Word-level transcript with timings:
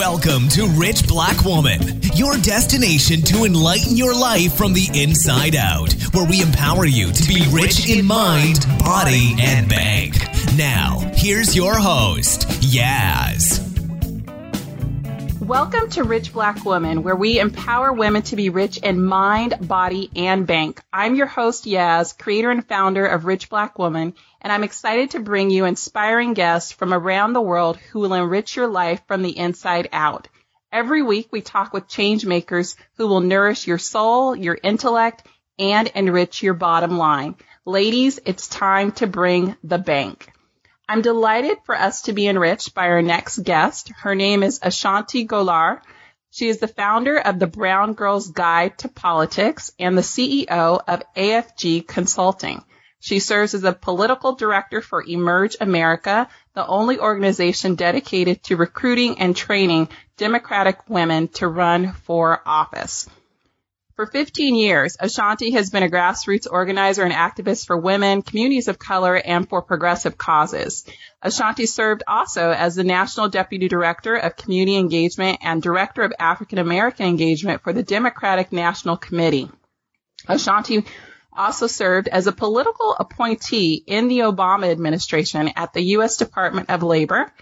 Welcome 0.00 0.48
to 0.52 0.66
Rich 0.66 1.06
Black 1.06 1.44
Woman, 1.44 2.00
your 2.14 2.38
destination 2.38 3.20
to 3.20 3.44
enlighten 3.44 3.98
your 3.98 4.18
life 4.18 4.56
from 4.56 4.72
the 4.72 4.88
inside 4.94 5.54
out, 5.54 5.92
where 6.14 6.24
we 6.24 6.40
empower 6.40 6.86
you 6.86 7.12
to 7.12 7.28
be 7.28 7.46
rich 7.52 7.86
in 7.86 8.06
mind, 8.06 8.64
body, 8.78 9.36
and 9.38 9.68
bank. 9.68 10.14
Now, 10.56 11.00
here's 11.12 11.54
your 11.54 11.74
host, 11.74 12.48
Yaz. 12.62 13.60
Welcome 15.38 15.90
to 15.90 16.04
Rich 16.04 16.32
Black 16.32 16.64
Woman, 16.64 17.02
where 17.02 17.14
we 17.14 17.38
empower 17.38 17.92
women 17.92 18.22
to 18.22 18.36
be 18.36 18.48
rich 18.48 18.78
in 18.78 19.04
mind, 19.04 19.68
body, 19.68 20.10
and 20.16 20.46
bank. 20.46 20.80
I'm 20.90 21.14
your 21.14 21.26
host, 21.26 21.66
Yaz, 21.66 22.16
creator 22.16 22.50
and 22.50 22.66
founder 22.66 23.04
of 23.04 23.26
Rich 23.26 23.50
Black 23.50 23.78
Woman, 23.78 24.14
and 24.40 24.52
I'm 24.52 24.64
excited 24.64 25.10
to 25.10 25.20
bring 25.20 25.50
you 25.50 25.64
inspiring 25.64 26.34
guests 26.34 26.72
from 26.72 26.94
around 26.94 27.32
the 27.32 27.40
world 27.40 27.76
who 27.76 28.00
will 28.00 28.14
enrich 28.14 28.56
your 28.56 28.68
life 28.68 29.02
from 29.06 29.22
the 29.22 29.36
inside 29.36 29.88
out. 29.92 30.28
Every 30.72 31.02
week, 31.02 31.28
we 31.30 31.40
talk 31.40 31.72
with 31.72 31.88
change 31.88 32.24
makers 32.24 32.76
who 32.96 33.06
will 33.08 33.20
nourish 33.20 33.66
your 33.66 33.78
soul, 33.78 34.36
your 34.36 34.56
intellect, 34.62 35.26
and 35.58 35.88
enrich 35.88 36.42
your 36.42 36.54
bottom 36.54 36.96
line. 36.96 37.34
Ladies, 37.66 38.20
it's 38.24 38.48
time 38.48 38.92
to 38.92 39.06
bring 39.06 39.56
the 39.62 39.78
bank. 39.78 40.32
I'm 40.88 41.02
delighted 41.02 41.58
for 41.64 41.76
us 41.76 42.02
to 42.02 42.12
be 42.12 42.26
enriched 42.26 42.74
by 42.74 42.88
our 42.88 43.02
next 43.02 43.38
guest. 43.38 43.90
Her 43.90 44.14
name 44.14 44.42
is 44.42 44.58
A'shanti 44.60 45.26
Gholar. 45.26 45.80
She 46.30 46.48
is 46.48 46.58
the 46.58 46.68
founder 46.68 47.18
of 47.18 47.38
the 47.38 47.46
Brown 47.46 47.94
Girls 47.94 48.30
Guide 48.30 48.78
to 48.78 48.88
Politics 48.88 49.72
and 49.78 49.98
the 49.98 50.02
CEO 50.02 50.80
of 50.86 51.02
AFG 51.16 51.86
Consulting. 51.86 52.64
She 53.00 53.18
serves 53.18 53.54
as 53.54 53.64
a 53.64 53.72
political 53.72 54.34
director 54.34 54.82
for 54.82 55.02
Emerge 55.02 55.56
America, 55.60 56.28
the 56.54 56.66
only 56.66 56.98
organization 56.98 57.74
dedicated 57.74 58.42
to 58.44 58.56
recruiting 58.56 59.18
and 59.18 59.34
training 59.34 59.88
Democratic 60.18 60.88
women 60.88 61.28
to 61.28 61.48
run 61.48 61.92
for 61.92 62.42
office. 62.44 63.08
For 63.96 64.06
15 64.06 64.54
years, 64.54 64.96
A'shanti 64.98 65.52
has 65.52 65.68
been 65.68 65.82
a 65.82 65.88
grassroots 65.88 66.46
organizer 66.50 67.02
and 67.02 67.12
activist 67.12 67.66
for 67.66 67.76
women, 67.76 68.22
communities 68.22 68.68
of 68.68 68.78
color, 68.78 69.14
and 69.14 69.46
for 69.46 69.60
progressive 69.60 70.16
causes. 70.16 70.86
A'shanti 71.22 71.68
served 71.68 72.02
also 72.06 72.50
as 72.50 72.74
the 72.74 72.84
National 72.84 73.28
Deputy 73.28 73.68
Director 73.68 74.16
of 74.16 74.36
Community 74.36 74.76
Engagement 74.76 75.40
and 75.42 75.62
Director 75.62 76.02
of 76.02 76.14
African 76.18 76.58
American 76.58 77.06
Engagement 77.06 77.62
for 77.62 77.74
the 77.74 77.82
Democratic 77.82 78.52
National 78.52 78.96
Committee. 78.96 79.50
A'shanti 80.28 80.86
also 81.32 81.66
served 81.66 82.08
as 82.08 82.26
a 82.26 82.32
political 82.32 82.96
appointee 82.98 83.82
in 83.86 84.08
the 84.08 84.20
Obama 84.20 84.70
administration 84.70 85.50
at 85.56 85.72
the 85.72 85.82
U.S. 85.94 86.16
Department 86.16 86.70
of 86.70 86.82
Labor 86.82 87.32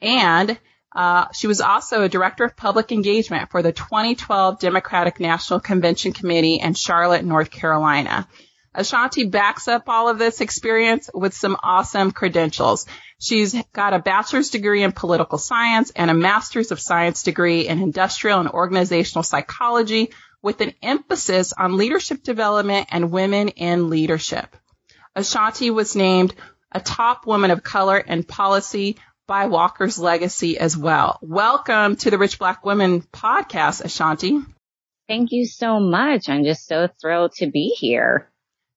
and 0.00 0.58
uh, 0.94 1.26
she 1.32 1.46
was 1.46 1.60
also 1.60 2.02
a 2.02 2.08
director 2.08 2.44
of 2.44 2.56
public 2.56 2.90
engagement 2.90 3.50
for 3.50 3.62
the 3.62 3.72
2012 3.72 4.58
Democratic 4.58 5.20
National 5.20 5.60
Convention 5.60 6.12
Committee 6.12 6.56
in 6.56 6.74
Charlotte, 6.74 7.24
North 7.24 7.50
Carolina. 7.50 8.26
A'shanti 8.74 9.28
backs 9.28 9.66
up 9.68 9.88
all 9.88 10.08
of 10.08 10.18
this 10.18 10.40
experience 10.40 11.10
with 11.12 11.34
some 11.34 11.56
awesome 11.62 12.12
credentials. 12.12 12.86
She's 13.18 13.54
got 13.72 13.94
a 13.94 13.98
bachelor's 13.98 14.50
degree 14.50 14.82
in 14.82 14.92
political 14.92 15.38
science 15.38 15.92
and 15.94 16.10
a 16.10 16.14
master's 16.14 16.70
of 16.70 16.80
science 16.80 17.22
degree 17.22 17.66
in 17.68 17.82
industrial 17.82 18.40
and 18.40 18.48
organizational 18.48 19.24
psychology 19.24 20.10
with 20.42 20.60
an 20.60 20.74
emphasis 20.82 21.52
on 21.52 21.76
leadership 21.76 22.22
development 22.22 22.88
and 22.90 23.10
women 23.10 23.48
in 23.48 23.90
leadership. 23.90 24.56
A'shanti 25.16 25.72
was 25.72 25.94
named 25.94 26.34
a 26.72 26.80
top 26.80 27.26
woman 27.26 27.50
of 27.50 27.62
color 27.62 27.98
in 27.98 28.22
policy 28.22 28.96
by 29.26 29.46
Walker's 29.46 29.98
legacy 29.98 30.58
as 30.58 30.76
well. 30.76 31.18
Welcome 31.20 31.96
to 31.96 32.10
the 32.10 32.18
Rich 32.18 32.38
Black 32.38 32.64
Women 32.64 33.02
podcast, 33.02 33.84
A'shanti. 33.84 34.44
Thank 35.08 35.32
you 35.32 35.46
so 35.46 35.78
much. 35.78 36.28
I'm 36.28 36.44
just 36.44 36.66
so 36.66 36.88
thrilled 37.00 37.32
to 37.36 37.50
be 37.50 37.74
here. 37.78 38.30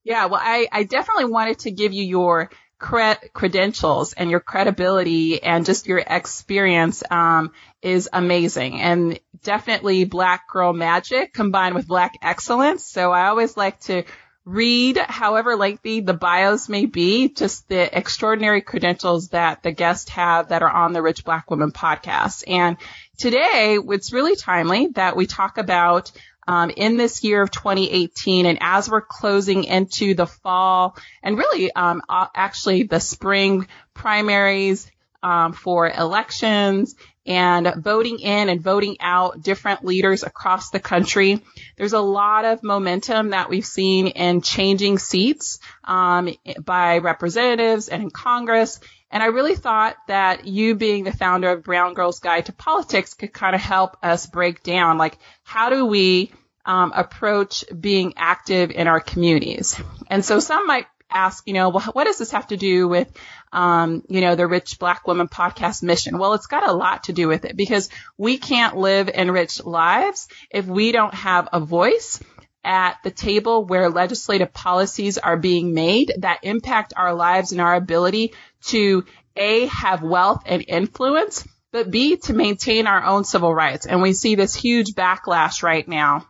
Yeah, 0.04 0.26
well, 0.26 0.42
I, 0.44 0.68
I 0.72 0.84
definitely 0.84 1.26
wanted 1.26 1.60
to 1.60 1.72
give 1.72 1.94
you 1.94 2.04
your 2.04 2.50
cre- 2.84 3.28
credentials 3.32 4.12
and 4.12 4.30
your 4.30 4.42
credibility 4.42 5.42
and 5.42 5.66
just 5.66 5.88
your 5.88 6.00
experience 6.00 7.02
um, 7.10 7.54
is 7.82 8.10
amazing 8.12 8.82
and 8.82 9.20
definitely 9.42 10.04
black 10.04 10.50
girl 10.50 10.74
magic 10.74 11.34
combined 11.34 11.76
with 11.76 11.88
black 11.88 12.12
excellence. 12.22 12.86
So 12.86 13.14
I 13.14 13.28
always 13.28 13.56
like 13.56 13.80
to 13.82 14.04
read 14.46 14.98
however 14.98 15.56
lengthy 15.56 16.02
the 16.02 16.14
bios 16.14 16.68
may 16.68 16.86
be, 16.86 17.30
just 17.30 17.70
the 17.70 17.98
extraordinary 17.98 18.62
credentials 18.62 19.30
that 19.30 19.64
the 19.64 19.72
guests 19.72 20.10
have 20.10 20.50
that 20.50 20.62
are 20.62 20.70
on 20.70 20.92
the 20.92 21.02
Rich 21.02 21.24
Black 21.24 21.50
Woman 21.50 21.72
podcast. 21.72 22.44
And 22.46 22.76
today 23.18 23.80
it's 23.82 24.12
really 24.12 24.36
timely 24.36 24.88
that 24.96 25.16
we 25.16 25.26
talk 25.26 25.58
about 25.58 26.12
um, 26.48 26.70
in 26.70 26.98
this 26.98 27.24
year 27.24 27.42
of 27.42 27.52
2018 27.52 28.46
and 28.46 28.58
as 28.62 28.90
we're 28.90 29.02
closing 29.02 29.64
into 29.64 30.14
the 30.14 30.28
fall 30.28 30.98
and 31.22 31.38
really 31.38 31.74
um, 31.74 32.02
actually 32.10 32.84
the 32.84 33.00
spring 33.00 33.68
primaries 33.94 34.90
um, 35.22 35.54
for 35.54 35.90
elections 35.90 36.96
and 37.26 37.74
voting 37.78 38.20
in 38.20 38.50
and 38.50 38.62
voting 38.62 38.98
out 39.00 39.42
different 39.42 39.86
leaders 39.86 40.24
across 40.24 40.72
the 40.72 40.80
country. 40.80 41.42
There's 41.78 41.94
a 41.94 42.02
lot 42.02 42.44
of 42.44 42.64
momentum 42.64 43.30
that 43.30 43.50
we've 43.50 43.66
seen 43.66 44.08
in 44.08 44.42
changing 44.42 45.00
seats 45.00 45.60
um, 45.86 46.30
by 46.60 46.98
representatives 46.98 47.88
and 47.88 48.04
in 48.04 48.10
Congress. 48.12 48.80
And 49.14 49.22
I 49.22 49.28
really 49.28 49.56
thought 49.56 49.96
that 50.08 50.48
you 50.48 50.74
being 50.74 51.04
the 51.04 51.14
founder 51.14 51.52
of 51.52 51.64
Brown 51.64 51.94
Girls 51.94 52.20
Guide 52.20 52.48
to 52.48 52.52
Politics 52.52 53.14
could 53.14 53.32
kind 53.32 53.54
of 53.54 53.62
help 53.62 53.96
us 54.02 54.26
break 54.26 54.64
down, 54.64 54.98
like, 54.98 55.20
how 55.44 55.70
do 55.70 55.86
we 55.86 56.32
um, 56.66 56.92
approach 56.96 57.64
being 57.80 58.16
active 58.18 58.72
in 58.72 58.88
our 58.88 59.00
communities? 59.00 59.80
And 60.08 60.26
so 60.26 60.40
some 60.40 60.66
might 60.66 60.88
ask, 61.12 61.48
you 61.48 61.54
know, 61.54 61.70
well, 61.70 61.84
what 61.94 62.06
does 62.06 62.18
this 62.18 62.32
have 62.32 62.48
to 62.48 62.58
do 62.58 62.88
with, 62.88 63.08
um, 63.52 64.02
you 64.10 64.20
know, 64.20 64.34
the 64.36 64.48
Rich 64.48 64.80
Black 64.80 65.06
Woman 65.06 65.28
podcast 65.28 65.84
mission? 65.84 66.18
Well, 66.18 66.34
it's 66.34 66.48
got 66.48 66.68
a 66.68 66.74
lot 66.74 67.04
to 67.04 67.14
do 67.14 67.28
with 67.28 67.46
it 67.46 67.56
because 67.56 67.90
we 68.18 68.40
can't 68.40 68.78
live 68.78 69.10
enriched 69.10 69.64
lives 69.64 70.28
if 70.50 70.66
we 70.66 70.92
don't 70.92 71.14
have 71.14 71.50
a 71.54 71.60
voice 71.60 72.20
at 72.64 72.98
the 73.04 73.12
table 73.12 73.66
where 73.66 73.90
legislative 73.90 74.54
policies 74.54 75.18
are 75.18 75.38
being 75.38 75.74
made 75.74 76.14
that 76.20 76.40
impact 76.44 76.94
our 76.96 77.14
lives 77.14 77.52
and 77.52 77.62
our 77.62 77.76
ability 77.76 78.34
to 78.64 79.06
A, 79.36 79.66
have 79.68 80.02
wealth 80.02 80.44
and 80.46 80.64
influence, 80.68 81.48
but 81.72 81.92
B, 81.92 82.18
to 82.18 82.34
maintain 82.34 82.88
our 82.88 83.04
own 83.04 83.24
civil 83.24 83.54
rights. 83.54 83.86
And 83.86 84.02
we 84.02 84.14
see 84.14 84.36
this 84.36 84.56
huge 84.56 84.94
backlash 84.94 85.64
right 85.64 85.88
now 85.88 86.28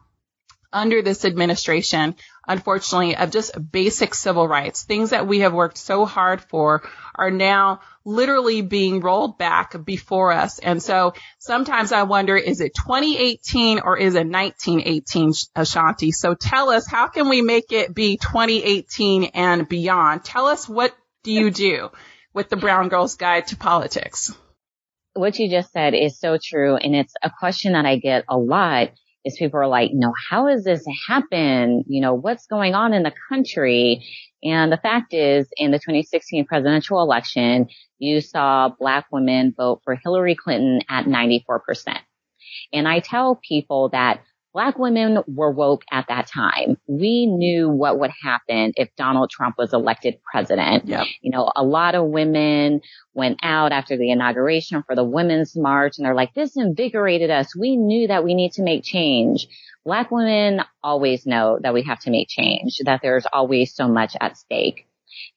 under 0.71 1.01
this 1.01 1.25
administration 1.25 2.15
unfortunately, 2.47 3.15
of 3.15 3.31
just 3.31 3.53
basic 3.71 4.13
civil 4.13 4.47
rights. 4.47 4.83
Things 4.83 5.11
that 5.11 5.27
we 5.27 5.39
have 5.39 5.53
worked 5.53 5.77
so 5.77 6.05
hard 6.05 6.41
for 6.41 6.83
are 7.15 7.31
now 7.31 7.81
literally 8.05 8.61
being 8.61 8.99
rolled 8.99 9.37
back 9.37 9.75
before 9.85 10.31
us. 10.31 10.59
And 10.59 10.81
so 10.81 11.13
sometimes 11.39 11.91
I 11.91 12.03
wonder, 12.03 12.35
is 12.35 12.59
it 12.59 12.73
2018 12.75 13.79
or 13.79 13.97
is 13.97 14.15
it 14.15 14.27
1918, 14.27 15.31
A'shanti? 15.55 16.11
So 16.11 16.35
tell 16.35 16.69
us, 16.69 16.87
how 16.87 17.07
can 17.07 17.29
we 17.29 17.41
make 17.41 17.71
it 17.71 17.93
be 17.93 18.17
2018 18.17 19.25
and 19.33 19.67
beyond? 19.67 20.23
Tell 20.25 20.47
us 20.47 20.67
what 20.67 20.93
do 21.23 21.31
you 21.31 21.49
do 21.51 21.89
with 22.33 22.49
the 22.49 22.57
Brown 22.57 22.89
Girls 22.89 23.15
Guide 23.15 23.47
to 23.47 23.55
Politics? 23.55 24.33
What 25.13 25.37
you 25.37 25.49
just 25.49 25.71
said 25.71 25.93
is 25.93 26.19
so 26.19 26.37
true. 26.43 26.75
And 26.75 26.95
it's 26.95 27.13
a 27.21 27.29
question 27.29 27.73
that 27.73 27.85
I 27.85 27.97
get 27.97 28.25
a 28.27 28.37
lot 28.37 28.89
is 29.25 29.37
people 29.37 29.59
are 29.59 29.67
like, 29.67 29.91
no, 29.93 30.13
how 30.29 30.47
has 30.47 30.63
this 30.63 30.83
happened? 31.07 31.85
You 31.87 32.01
know, 32.01 32.13
what's 32.13 32.45
going 32.45 32.75
on 32.75 32.93
in 32.93 33.03
the 33.03 33.13
country? 33.29 34.05
And 34.43 34.71
the 34.71 34.77
fact 34.77 35.13
is, 35.13 35.47
in 35.55 35.71
the 35.71 35.79
2016 35.79 36.45
presidential 36.45 37.01
election, 37.01 37.67
you 37.99 38.19
saw 38.19 38.69
black 38.77 39.05
women 39.11 39.53
vote 39.55 39.81
for 39.83 39.95
Hillary 39.95 40.35
Clinton 40.35 40.81
at 40.89 41.05
94%. 41.05 41.97
And 42.73 42.87
I 42.87 42.99
tell 42.99 43.39
people 43.47 43.89
that 43.89 44.21
Black 44.53 44.77
women 44.77 45.19
were 45.27 45.51
woke 45.51 45.83
at 45.91 46.05
that 46.09 46.27
time. 46.27 46.77
We 46.87 47.25
knew 47.25 47.69
what 47.69 47.99
would 47.99 48.11
happen 48.23 48.73
if 48.75 48.95
Donald 48.95 49.31
Trump 49.31 49.55
was 49.57 49.73
elected 49.73 50.19
president. 50.31 50.85
Yep. 50.85 51.07
You 51.21 51.31
know, 51.31 51.51
a 51.55 51.63
lot 51.63 51.95
of 51.95 52.05
women 52.05 52.81
went 53.15 53.39
out 53.41 53.71
after 53.71 53.97
the 53.97 54.11
inauguration 54.11 54.83
for 54.85 54.95
the 54.95 55.03
Women's 55.03 55.55
March 55.57 55.93
and 55.97 56.05
they're 56.05 56.13
like, 56.13 56.35
this 56.35 56.55
invigorated 56.55 57.31
us. 57.31 57.55
We 57.55 57.77
knew 57.77 58.07
that 58.07 58.23
we 58.23 58.35
need 58.35 58.51
to 58.53 58.61
make 58.61 58.83
change. 58.83 59.47
Black 59.85 60.11
women 60.11 60.61
always 60.83 61.25
know 61.25 61.57
that 61.61 61.73
we 61.73 61.83
have 61.83 61.99
to 62.01 62.11
make 62.11 62.29
change, 62.29 62.77
that 62.85 62.99
there's 63.01 63.25
always 63.33 63.73
so 63.73 63.87
much 63.87 64.15
at 64.21 64.37
stake. 64.37 64.87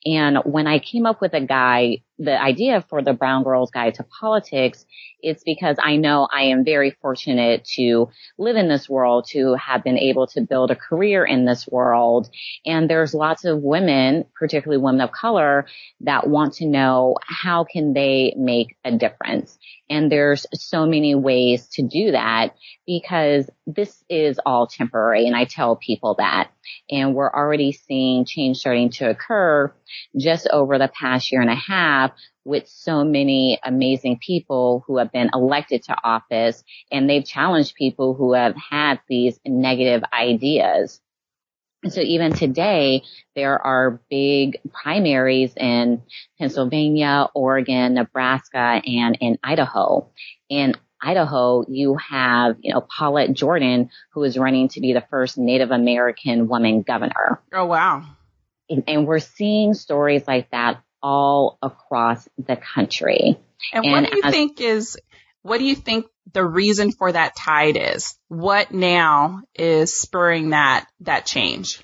And 0.05 0.37
when 0.45 0.67
I 0.67 0.79
came 0.79 1.05
up 1.05 1.21
with 1.21 1.33
a 1.33 1.41
guide 1.41 2.01
the 2.19 2.39
idea 2.41 2.83
for 2.89 3.01
the 3.01 3.13
Brown 3.13 3.43
Girls 3.43 3.71
Guide 3.71 3.95
to 3.95 4.03
Politics, 4.03 4.85
it's 5.21 5.43
because 5.43 5.77
I 5.81 5.95
know 5.97 6.27
I 6.31 6.43
am 6.43 6.63
very 6.63 6.91
fortunate 7.01 7.65
to 7.75 8.09
live 8.37 8.55
in 8.55 8.67
this 8.67 8.89
world, 8.89 9.25
to 9.29 9.55
have 9.55 9.83
been 9.83 9.97
able 9.97 10.27
to 10.27 10.41
build 10.41 10.71
a 10.71 10.75
career 10.75 11.25
in 11.25 11.45
this 11.45 11.67
world. 11.67 12.29
And 12.65 12.89
there's 12.89 13.13
lots 13.13 13.45
of 13.45 13.61
women, 13.61 14.25
particularly 14.35 14.81
women 14.81 15.01
of 15.01 15.11
color, 15.11 15.67
that 16.01 16.27
want 16.27 16.55
to 16.55 16.67
know 16.67 17.15
how 17.21 17.63
can 17.63 17.93
they 17.93 18.33
make 18.37 18.75
a 18.83 18.91
difference. 18.91 19.57
And 19.89 20.11
there's 20.11 20.45
so 20.53 20.85
many 20.85 21.15
ways 21.15 21.67
to 21.73 21.81
do 21.81 22.11
that 22.11 22.55
because 22.85 23.49
this 23.65 24.03
is 24.09 24.39
all 24.45 24.67
temporary. 24.67 25.27
And 25.27 25.35
I 25.35 25.45
tell 25.45 25.75
people 25.75 26.15
that. 26.19 26.49
And 26.89 27.15
we're 27.15 27.31
already 27.31 27.71
seeing 27.71 28.25
change 28.25 28.57
starting 28.57 28.89
to 28.91 29.09
occur 29.09 29.73
just 30.17 30.47
over 30.51 30.77
the 30.77 30.89
past 30.89 31.31
year 31.31 31.41
and 31.41 31.49
a 31.49 31.55
half 31.55 32.06
with 32.45 32.67
so 32.67 33.03
many 33.03 33.59
amazing 33.63 34.19
people 34.25 34.83
who 34.87 34.97
have 34.97 35.11
been 35.11 35.29
elected 35.33 35.83
to 35.83 35.95
office 36.03 36.63
and 36.91 37.09
they've 37.09 37.25
challenged 37.25 37.75
people 37.75 38.13
who 38.13 38.33
have 38.33 38.55
had 38.55 38.99
these 39.09 39.39
negative 39.45 40.03
ideas. 40.13 41.01
And 41.83 41.93
so 41.93 42.01
even 42.01 42.33
today, 42.33 43.03
there 43.35 43.61
are 43.61 44.01
big 44.09 44.59
primaries 44.73 45.53
in 45.55 46.01
Pennsylvania, 46.39 47.27
Oregon, 47.35 47.93
Nebraska, 47.93 48.81
and 48.85 49.17
in 49.21 49.37
Idaho. 49.43 50.09
In 50.49 50.73
Idaho, 51.01 51.65
you 51.69 51.95
have, 51.95 52.57
you 52.61 52.73
know, 52.73 52.81
Paulette 52.81 53.33
Jordan, 53.33 53.91
who 54.13 54.23
is 54.23 54.37
running 54.37 54.69
to 54.69 54.81
be 54.81 54.93
the 54.93 55.03
first 55.09 55.37
Native 55.37 55.69
American 55.69 56.47
woman 56.47 56.81
governor. 56.81 57.41
Oh, 57.53 57.65
wow. 57.65 58.03
And, 58.69 58.83
and 58.87 59.07
we're 59.07 59.19
seeing 59.19 59.75
stories 59.75 60.27
like 60.27 60.49
that 60.51 60.81
all 61.01 61.57
across 61.61 62.27
the 62.37 62.55
country. 62.55 63.37
And, 63.73 63.85
and 63.85 63.91
what 63.91 64.11
do 64.11 64.17
you 64.17 64.23
as, 64.23 64.31
think 64.31 64.61
is, 64.61 64.97
what 65.41 65.57
do 65.59 65.65
you 65.65 65.75
think 65.75 66.05
the 66.33 66.45
reason 66.45 66.91
for 66.91 67.11
that 67.11 67.35
tide 67.35 67.77
is? 67.77 68.17
What 68.27 68.71
now 68.71 69.41
is 69.55 69.95
spurring 69.95 70.49
that, 70.49 70.87
that 71.01 71.25
change? 71.25 71.81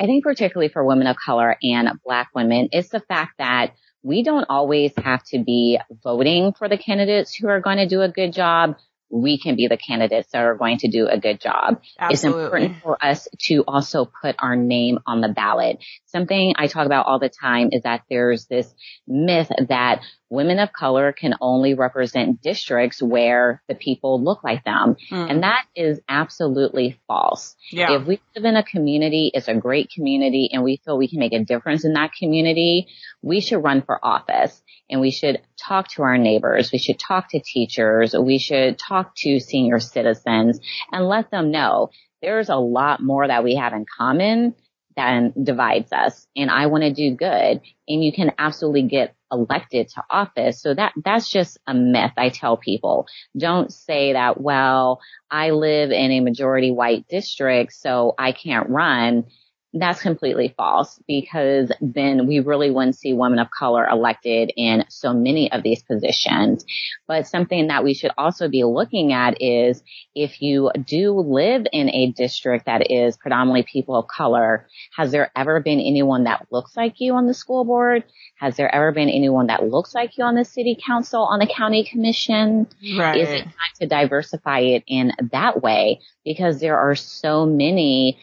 I 0.00 0.06
think 0.06 0.24
particularly 0.24 0.70
for 0.70 0.84
women 0.84 1.06
of 1.06 1.16
color 1.16 1.56
and 1.62 1.88
black 2.04 2.30
women, 2.34 2.68
it's 2.72 2.88
the 2.88 3.00
fact 3.00 3.34
that 3.38 3.74
we 4.02 4.22
don't 4.22 4.46
always 4.48 4.92
have 4.96 5.22
to 5.24 5.42
be 5.44 5.78
voting 6.02 6.54
for 6.54 6.68
the 6.68 6.78
candidates 6.78 7.34
who 7.34 7.48
are 7.48 7.60
going 7.60 7.76
to 7.76 7.86
do 7.86 8.00
a 8.00 8.08
good 8.08 8.32
job 8.32 8.76
we 9.10 9.38
can 9.38 9.56
be 9.56 9.66
the 9.66 9.76
candidates 9.76 10.28
that 10.32 10.42
are 10.42 10.54
going 10.54 10.78
to 10.78 10.88
do 10.88 11.06
a 11.08 11.18
good 11.18 11.40
job. 11.40 11.82
Absolutely. 11.98 12.12
It's 12.14 12.24
important 12.24 12.82
for 12.82 13.04
us 13.04 13.28
to 13.48 13.64
also 13.66 14.10
put 14.22 14.36
our 14.38 14.56
name 14.56 15.00
on 15.06 15.20
the 15.20 15.28
ballot. 15.28 15.78
Something 16.06 16.54
I 16.56 16.68
talk 16.68 16.86
about 16.86 17.06
all 17.06 17.18
the 17.18 17.28
time 17.28 17.70
is 17.72 17.82
that 17.82 18.02
there's 18.08 18.46
this 18.46 18.72
myth 19.06 19.50
that 19.68 20.02
women 20.30 20.60
of 20.60 20.72
color 20.72 21.12
can 21.12 21.34
only 21.40 21.74
represent 21.74 22.40
districts 22.40 23.02
where 23.02 23.62
the 23.68 23.74
people 23.74 24.22
look 24.22 24.44
like 24.44 24.64
them. 24.64 24.96
Mm. 25.10 25.30
And 25.30 25.42
that 25.42 25.66
is 25.74 26.00
absolutely 26.08 27.00
false. 27.08 27.56
Yeah. 27.72 27.96
If 27.96 28.06
we 28.06 28.20
live 28.36 28.44
in 28.44 28.56
a 28.56 28.62
community, 28.62 29.32
it's 29.34 29.48
a 29.48 29.54
great 29.54 29.90
community 29.90 30.48
and 30.52 30.62
we 30.62 30.80
feel 30.84 30.96
we 30.96 31.08
can 31.08 31.18
make 31.18 31.32
a 31.32 31.44
difference 31.44 31.84
in 31.84 31.94
that 31.94 32.12
community, 32.16 32.86
we 33.22 33.40
should 33.40 33.62
run 33.62 33.82
for 33.82 34.02
office 34.02 34.62
and 34.88 35.00
we 35.00 35.10
should 35.10 35.42
talk 35.58 35.88
to 35.88 36.02
our 36.02 36.16
neighbors. 36.16 36.70
We 36.72 36.78
should 36.78 36.98
talk 36.98 37.30
to 37.30 37.40
teachers. 37.40 38.14
We 38.14 38.38
should 38.38 38.78
talk 38.78 39.16
to 39.18 39.40
senior 39.40 39.80
citizens 39.80 40.60
and 40.92 41.08
let 41.08 41.30
them 41.32 41.50
know 41.50 41.90
there's 42.22 42.50
a 42.50 42.56
lot 42.56 43.02
more 43.02 43.26
that 43.26 43.42
we 43.42 43.56
have 43.56 43.72
in 43.72 43.84
common 43.98 44.54
than 44.96 45.32
divides 45.42 45.92
us. 45.92 46.26
And 46.36 46.50
I 46.50 46.66
want 46.66 46.84
to 46.84 46.92
do 46.92 47.16
good. 47.16 47.60
And 47.88 48.04
you 48.04 48.12
can 48.12 48.32
absolutely 48.38 48.82
get 48.82 49.14
elected 49.32 49.88
to 49.88 50.02
office. 50.10 50.60
So 50.60 50.74
that, 50.74 50.92
that's 51.04 51.30
just 51.30 51.58
a 51.66 51.74
myth. 51.74 52.12
I 52.16 52.30
tell 52.30 52.56
people 52.56 53.06
don't 53.36 53.72
say 53.72 54.12
that, 54.12 54.40
well, 54.40 55.00
I 55.30 55.50
live 55.50 55.90
in 55.90 56.10
a 56.10 56.20
majority 56.20 56.70
white 56.70 57.06
district, 57.08 57.72
so 57.72 58.14
I 58.18 58.32
can't 58.32 58.68
run 58.68 59.24
that's 59.72 60.02
completely 60.02 60.52
false 60.56 61.00
because 61.06 61.70
then 61.80 62.26
we 62.26 62.40
really 62.40 62.70
wouldn't 62.70 62.96
see 62.96 63.12
women 63.12 63.38
of 63.38 63.48
color 63.56 63.86
elected 63.86 64.52
in 64.56 64.84
so 64.88 65.12
many 65.12 65.50
of 65.52 65.62
these 65.62 65.82
positions. 65.82 66.64
But 67.06 67.28
something 67.28 67.68
that 67.68 67.84
we 67.84 67.94
should 67.94 68.10
also 68.18 68.48
be 68.48 68.64
looking 68.64 69.12
at 69.12 69.40
is 69.40 69.82
if 70.14 70.42
you 70.42 70.70
do 70.86 71.12
live 71.12 71.66
in 71.72 71.88
a 71.90 72.10
district 72.10 72.66
that 72.66 72.90
is 72.90 73.16
predominantly 73.16 73.62
people 73.62 73.96
of 73.96 74.08
color, 74.08 74.66
has 74.96 75.12
there 75.12 75.30
ever 75.36 75.60
been 75.60 75.78
anyone 75.78 76.24
that 76.24 76.48
looks 76.50 76.76
like 76.76 76.94
you 76.98 77.14
on 77.14 77.26
the 77.26 77.34
school 77.34 77.64
board? 77.64 78.02
Has 78.38 78.56
there 78.56 78.74
ever 78.74 78.90
been 78.90 79.08
anyone 79.08 79.46
that 79.46 79.68
looks 79.68 79.94
like 79.94 80.18
you 80.18 80.24
on 80.24 80.34
the 80.34 80.44
city 80.44 80.76
council, 80.84 81.22
on 81.22 81.38
the 81.38 81.46
county 81.46 81.84
commission? 81.84 82.66
Right. 82.98 83.20
Is 83.20 83.28
it 83.28 83.42
time 83.42 83.52
to 83.80 83.86
diversify 83.86 84.60
it 84.60 84.82
in 84.88 85.12
that 85.30 85.62
way? 85.62 86.00
Because 86.24 86.58
there 86.58 86.78
are 86.78 86.96
so 86.96 87.46
many 87.46 88.18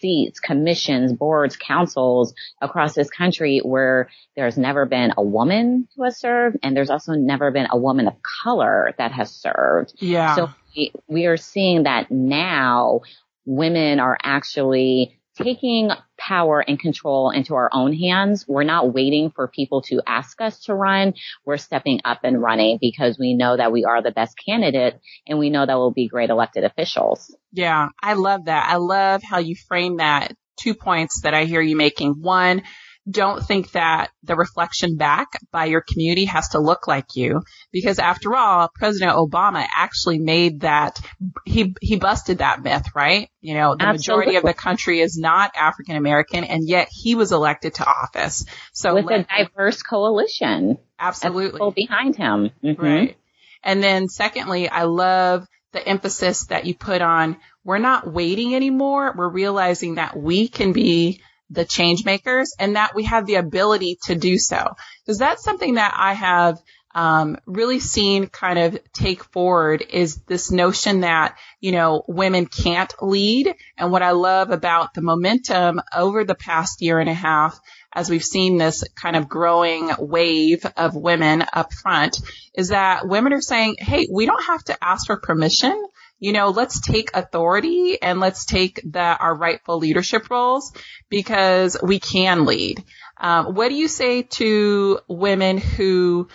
seats, 0.00 0.40
commissions, 0.40 1.12
boards, 1.12 1.56
councils 1.56 2.34
across 2.60 2.94
this 2.94 3.10
country 3.10 3.60
where 3.62 4.08
there's 4.36 4.56
never 4.56 4.86
been 4.86 5.12
a 5.16 5.22
woman 5.22 5.88
who 5.96 6.04
has 6.04 6.18
served 6.18 6.56
and 6.62 6.76
there's 6.76 6.90
also 6.90 7.12
never 7.12 7.50
been 7.50 7.66
a 7.70 7.78
woman 7.78 8.06
of 8.06 8.14
color 8.42 8.94
that 8.98 9.12
has 9.12 9.30
served. 9.30 9.94
Yeah. 9.98 10.34
So 10.36 10.50
we, 10.76 10.92
we 11.08 11.26
are 11.26 11.36
seeing 11.36 11.84
that 11.84 12.10
now 12.10 13.00
women 13.44 13.98
are 14.00 14.18
actually 14.22 15.17
taking 15.42 15.90
power 16.18 16.60
and 16.60 16.78
control 16.78 17.30
into 17.30 17.54
our 17.54 17.70
own 17.72 17.92
hands. 17.92 18.46
We're 18.46 18.64
not 18.64 18.92
waiting 18.92 19.30
for 19.30 19.48
people 19.48 19.82
to 19.82 20.02
ask 20.06 20.40
us 20.40 20.64
to 20.64 20.74
run. 20.74 21.14
We're 21.44 21.56
stepping 21.56 22.00
up 22.04 22.20
and 22.24 22.40
running 22.42 22.78
because 22.80 23.18
we 23.18 23.34
know 23.34 23.56
that 23.56 23.72
we 23.72 23.84
are 23.84 24.02
the 24.02 24.10
best 24.10 24.34
candidate 24.44 25.00
and 25.26 25.38
we 25.38 25.50
know 25.50 25.64
that 25.64 25.76
we'll 25.76 25.92
be 25.92 26.08
great 26.08 26.30
elected 26.30 26.64
officials. 26.64 27.34
Yeah, 27.52 27.88
I 28.02 28.14
love 28.14 28.46
that. 28.46 28.68
I 28.68 28.76
love 28.76 29.22
how 29.22 29.38
you 29.38 29.54
frame 29.68 29.98
that. 29.98 30.34
Two 30.56 30.74
points 30.74 31.20
that 31.22 31.34
I 31.34 31.44
hear 31.44 31.60
you 31.60 31.76
making. 31.76 32.16
One, 32.20 32.62
don't 33.10 33.44
think 33.44 33.72
that 33.72 34.10
the 34.22 34.36
reflection 34.36 34.96
back 34.96 35.28
by 35.50 35.66
your 35.66 35.80
community 35.80 36.26
has 36.26 36.50
to 36.50 36.58
look 36.58 36.86
like 36.86 37.16
you 37.16 37.42
because 37.72 37.98
after 37.98 38.34
all, 38.34 38.70
President 38.74 39.12
Obama 39.12 39.66
actually 39.76 40.18
made 40.18 40.60
that, 40.60 41.00
he, 41.44 41.74
he 41.80 41.96
busted 41.96 42.38
that 42.38 42.62
myth, 42.62 42.86
right? 42.94 43.30
You 43.40 43.54
know, 43.54 43.76
the 43.76 43.84
Absolutely. 43.84 44.26
majority 44.26 44.36
of 44.36 44.44
the 44.44 44.54
country 44.54 45.00
is 45.00 45.16
not 45.16 45.52
African 45.56 45.96
American 45.96 46.44
and 46.44 46.68
yet 46.68 46.88
he 46.90 47.14
was 47.14 47.32
elected 47.32 47.74
to 47.74 47.86
office. 47.86 48.44
So 48.72 48.94
with 48.94 49.06
let, 49.06 49.26
a 49.30 49.44
diverse 49.44 49.82
coalition. 49.82 50.78
Absolutely. 50.98 51.72
behind 51.76 52.16
him. 52.16 52.50
Mm-hmm. 52.62 52.82
Right. 52.82 53.16
And 53.62 53.82
then 53.82 54.08
secondly, 54.08 54.68
I 54.68 54.84
love 54.84 55.46
the 55.72 55.86
emphasis 55.86 56.46
that 56.46 56.64
you 56.66 56.74
put 56.74 57.02
on 57.02 57.36
we're 57.68 57.76
not 57.76 58.10
waiting 58.10 58.54
anymore. 58.54 59.12
We're 59.14 59.28
realizing 59.28 59.96
that 59.96 60.16
we 60.16 60.48
can 60.48 60.72
be 60.72 61.20
the 61.50 61.64
change 61.64 62.04
makers 62.04 62.54
and 62.58 62.76
that 62.76 62.94
we 62.94 63.04
have 63.04 63.26
the 63.26 63.36
ability 63.36 63.98
to 64.04 64.14
do 64.14 64.38
so. 64.38 64.74
Because 65.04 65.18
that's 65.18 65.44
something 65.44 65.74
that 65.74 65.94
I 65.96 66.12
have 66.12 66.58
um, 66.94 67.36
really 67.46 67.80
seen 67.80 68.26
kind 68.26 68.58
of 68.58 68.78
take 68.92 69.22
forward 69.22 69.84
is 69.88 70.16
this 70.22 70.50
notion 70.50 71.00
that, 71.00 71.36
you 71.60 71.70
know, 71.72 72.02
women 72.08 72.46
can't 72.46 72.92
lead. 73.00 73.54
And 73.76 73.92
what 73.92 74.02
I 74.02 74.12
love 74.12 74.50
about 74.50 74.94
the 74.94 75.02
momentum 75.02 75.80
over 75.94 76.24
the 76.24 76.34
past 76.34 76.80
year 76.80 76.98
and 76.98 77.08
a 77.08 77.14
half, 77.14 77.60
as 77.92 78.10
we've 78.10 78.24
seen 78.24 78.58
this 78.58 78.84
kind 78.94 79.16
of 79.16 79.28
growing 79.28 79.90
wave 79.98 80.66
of 80.76 80.96
women 80.96 81.44
up 81.52 81.72
front, 81.72 82.20
is 82.54 82.68
that 82.68 83.06
women 83.06 83.32
are 83.32 83.42
saying, 83.42 83.76
hey, 83.78 84.08
we 84.10 84.26
don't 84.26 84.44
have 84.44 84.64
to 84.64 84.76
ask 84.82 85.06
for 85.06 85.18
permission 85.18 85.86
you 86.18 86.32
know, 86.32 86.50
let's 86.50 86.80
take 86.80 87.10
authority 87.14 88.00
and 88.00 88.20
let's 88.20 88.44
take 88.44 88.80
the, 88.84 89.00
our 89.00 89.34
rightful 89.34 89.78
leadership 89.78 90.30
roles 90.30 90.72
because 91.08 91.76
we 91.82 92.00
can 92.00 92.44
lead. 92.44 92.82
Um, 93.16 93.54
what 93.54 93.68
do 93.68 93.74
you 93.74 93.88
say 93.88 94.22
to 94.22 95.00
women 95.08 95.58
who 95.58 96.28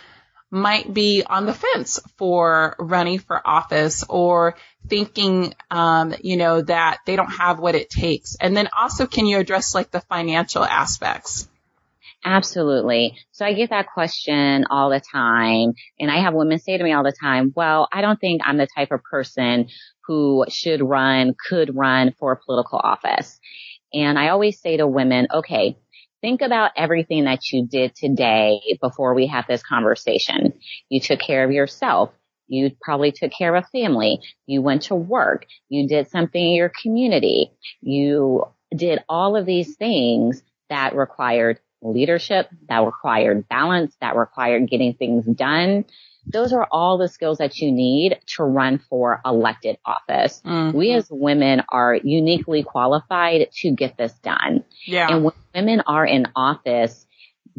might 0.49 0.93
be 0.93 1.23
on 1.25 1.45
the 1.45 1.53
fence 1.53 1.99
for 2.17 2.75
running 2.77 3.19
for 3.19 3.45
office 3.45 4.03
or 4.07 4.55
thinking, 4.87 5.53
um, 5.71 6.13
you 6.21 6.37
know, 6.37 6.61
that 6.61 6.99
they 7.05 7.15
don't 7.15 7.31
have 7.31 7.59
what 7.59 7.75
it 7.75 7.89
takes? 7.89 8.35
And 8.39 8.55
then 8.55 8.69
also, 8.77 9.07
can 9.07 9.25
you 9.25 9.39
address 9.39 9.73
like 9.73 9.91
the 9.91 10.01
financial 10.01 10.63
aspects? 10.63 11.47
Absolutely. 12.25 13.17
So 13.31 13.45
I 13.45 13.53
get 13.53 13.69
that 13.71 13.87
question 13.93 14.65
all 14.69 14.89
the 14.89 15.01
time. 15.01 15.73
And 15.99 16.09
I 16.09 16.19
have 16.21 16.33
women 16.33 16.59
say 16.59 16.77
to 16.77 16.83
me 16.83 16.93
all 16.93 17.03
the 17.03 17.15
time, 17.19 17.51
well, 17.55 17.87
I 17.91 18.01
don't 18.01 18.19
think 18.19 18.41
I'm 18.45 18.57
the 18.57 18.67
type 18.67 18.91
of 18.91 19.03
person 19.03 19.67
who 20.07 20.45
should 20.49 20.81
run, 20.81 21.35
could 21.49 21.75
run 21.75 22.13
for 22.17 22.39
political 22.45 22.79
office. 22.81 23.39
And 23.93 24.17
I 24.17 24.29
always 24.29 24.59
say 24.59 24.77
to 24.77 24.87
women, 24.87 25.27
okay, 25.33 25.77
think 26.21 26.41
about 26.41 26.71
everything 26.77 27.25
that 27.25 27.51
you 27.51 27.67
did 27.67 27.93
today 27.95 28.59
before 28.81 29.13
we 29.13 29.27
had 29.27 29.45
this 29.47 29.61
conversation. 29.61 30.53
You 30.89 31.01
took 31.01 31.19
care 31.19 31.43
of 31.43 31.51
yourself. 31.51 32.11
You 32.47 32.71
probably 32.81 33.11
took 33.11 33.31
care 33.31 33.53
of 33.53 33.63
a 33.63 33.67
family. 33.77 34.19
You 34.45 34.61
went 34.61 34.83
to 34.83 34.95
work. 34.95 35.45
You 35.69 35.87
did 35.87 36.09
something 36.09 36.41
in 36.41 36.55
your 36.55 36.71
community. 36.81 37.51
You 37.81 38.45
did 38.75 38.99
all 39.09 39.35
of 39.35 39.45
these 39.45 39.75
things 39.75 40.41
that 40.69 40.95
required 40.95 41.59
leadership, 41.83 42.49
that 42.69 42.83
required 42.83 43.47
balance, 43.47 43.95
that 44.01 44.15
required 44.15 44.69
getting 44.69 44.93
things 44.93 45.25
done. 45.25 45.85
Those 46.25 46.53
are 46.53 46.67
all 46.71 46.97
the 46.97 47.09
skills 47.09 47.39
that 47.39 47.57
you 47.57 47.71
need 47.71 48.17
to 48.37 48.43
run 48.43 48.79
for 48.89 49.19
elected 49.25 49.77
office. 49.85 50.41
Mm-hmm. 50.45 50.77
We 50.77 50.93
as 50.93 51.07
women 51.11 51.63
are 51.69 51.95
uniquely 51.95 52.63
qualified 52.63 53.49
to 53.61 53.71
get 53.71 53.97
this 53.97 54.13
done. 54.23 54.63
Yeah. 54.85 55.09
And 55.09 55.25
when 55.25 55.33
women 55.53 55.81
are 55.85 56.05
in 56.05 56.27
office, 56.35 57.05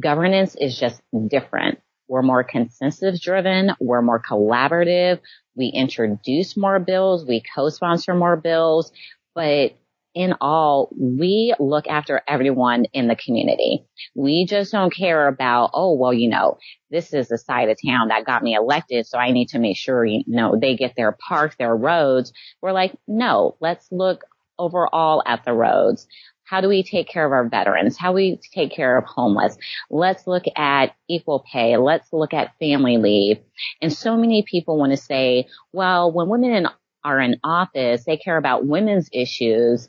governance 0.00 0.56
is 0.58 0.78
just 0.78 1.02
different. 1.28 1.80
We're 2.08 2.22
more 2.22 2.42
consensus 2.44 3.20
driven. 3.20 3.72
We're 3.80 4.02
more 4.02 4.22
collaborative. 4.22 5.20
We 5.54 5.66
introduce 5.68 6.56
more 6.56 6.78
bills. 6.78 7.24
We 7.26 7.42
co-sponsor 7.54 8.14
more 8.14 8.36
bills, 8.36 8.92
but 9.34 9.76
in 10.14 10.34
all, 10.40 10.90
we 10.96 11.54
look 11.58 11.86
after 11.88 12.22
everyone 12.28 12.84
in 12.92 13.08
the 13.08 13.16
community. 13.16 13.84
We 14.14 14.46
just 14.46 14.72
don't 14.72 14.94
care 14.94 15.26
about, 15.26 15.70
oh, 15.74 15.94
well, 15.94 16.12
you 16.12 16.28
know, 16.28 16.58
this 16.90 17.12
is 17.12 17.28
the 17.28 17.38
side 17.38 17.68
of 17.68 17.78
town 17.84 18.08
that 18.08 18.24
got 18.24 18.42
me 18.42 18.54
elected. 18.54 19.06
So 19.06 19.18
I 19.18 19.32
need 19.32 19.48
to 19.48 19.58
make 19.58 19.76
sure, 19.76 20.04
you 20.04 20.22
know, 20.26 20.56
they 20.60 20.76
get 20.76 20.94
their 20.96 21.12
parks, 21.12 21.56
their 21.56 21.74
roads. 21.74 22.32
We're 22.62 22.72
like, 22.72 22.96
no, 23.08 23.56
let's 23.60 23.88
look 23.90 24.24
overall 24.58 25.22
at 25.26 25.44
the 25.44 25.52
roads. 25.52 26.06
How 26.44 26.60
do 26.60 26.68
we 26.68 26.82
take 26.82 27.08
care 27.08 27.24
of 27.24 27.32
our 27.32 27.48
veterans? 27.48 27.96
How 27.96 28.12
we 28.12 28.38
take 28.52 28.70
care 28.70 28.96
of 28.98 29.04
homeless? 29.04 29.56
Let's 29.90 30.26
look 30.26 30.44
at 30.56 30.94
equal 31.08 31.44
pay. 31.50 31.76
Let's 31.78 32.12
look 32.12 32.34
at 32.34 32.56
family 32.60 32.98
leave. 32.98 33.38
And 33.80 33.92
so 33.92 34.16
many 34.16 34.44
people 34.48 34.78
want 34.78 34.92
to 34.92 34.98
say, 34.98 35.48
well, 35.72 36.12
when 36.12 36.28
women 36.28 36.52
in, 36.52 36.68
are 37.04 37.20
in 37.20 37.38
office, 37.44 38.04
they 38.04 38.16
care 38.16 38.36
about 38.36 38.66
women's 38.66 39.08
issues. 39.12 39.88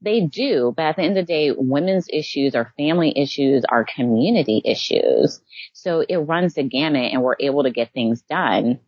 They 0.00 0.20
do, 0.20 0.72
but 0.76 0.82
at 0.82 0.96
the 0.96 1.02
end 1.02 1.16
of 1.16 1.26
the 1.26 1.32
day, 1.32 1.52
women's 1.56 2.08
issues 2.12 2.54
are 2.54 2.72
family 2.76 3.12
issues, 3.16 3.64
are 3.68 3.84
community 3.84 4.60
issues. 4.64 5.40
So 5.74 6.04
it 6.08 6.16
runs 6.16 6.54
the 6.54 6.64
gamut 6.64 7.12
and 7.12 7.22
we're 7.22 7.36
able 7.38 7.62
to 7.64 7.70
get 7.70 7.92
things 7.92 8.22
done. 8.22 8.80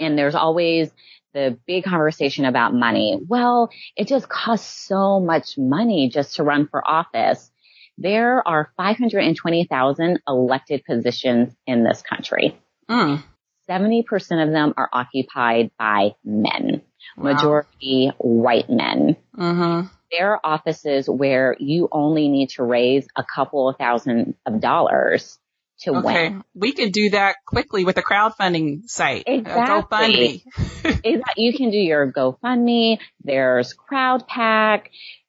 And 0.00 0.18
there's 0.18 0.34
always 0.34 0.90
the 1.32 1.58
big 1.66 1.84
conversation 1.84 2.44
about 2.44 2.74
money. 2.74 3.20
Well, 3.26 3.70
it 3.96 4.08
just 4.08 4.28
costs 4.28 4.86
so 4.86 5.20
much 5.20 5.56
money 5.56 6.08
just 6.08 6.36
to 6.36 6.42
run 6.42 6.68
for 6.68 6.86
office. 6.86 7.50
There 7.98 8.46
are 8.46 8.72
520,000 8.76 10.20
elected 10.26 10.84
positions 10.84 11.54
in 11.66 11.84
this 11.84 12.02
country. 12.02 12.58
Mm. 12.90 13.22
70% 13.68 14.46
of 14.46 14.50
them 14.50 14.74
are 14.76 14.88
occupied 14.92 15.70
by 15.78 16.14
men, 16.24 16.82
wow. 17.16 17.32
majority 17.32 18.12
white 18.18 18.68
men. 18.68 19.16
Mm-hmm. 19.36 19.88
There 20.10 20.32
are 20.32 20.40
offices 20.44 21.08
where 21.08 21.56
you 21.58 21.88
only 21.90 22.28
need 22.28 22.50
to 22.50 22.62
raise 22.62 23.06
a 23.16 23.24
couple 23.24 23.68
of 23.68 23.76
thousand 23.78 24.34
of 24.46 24.60
dollars 24.60 25.38
to 25.82 25.96
okay. 25.96 26.28
win. 26.28 26.44
We 26.54 26.72
can 26.72 26.90
do 26.90 27.10
that 27.10 27.36
quickly 27.46 27.84
with 27.84 27.96
a 27.98 28.02
crowdfunding 28.02 28.88
site. 28.88 29.24
Exactly. 29.26 30.44
GoFundMe. 30.54 31.22
you 31.36 31.52
can 31.56 31.70
do 31.70 31.78
your 31.78 32.10
GoFundMe. 32.10 32.98
There's 33.22 33.74
Crowdpac. 33.74 34.86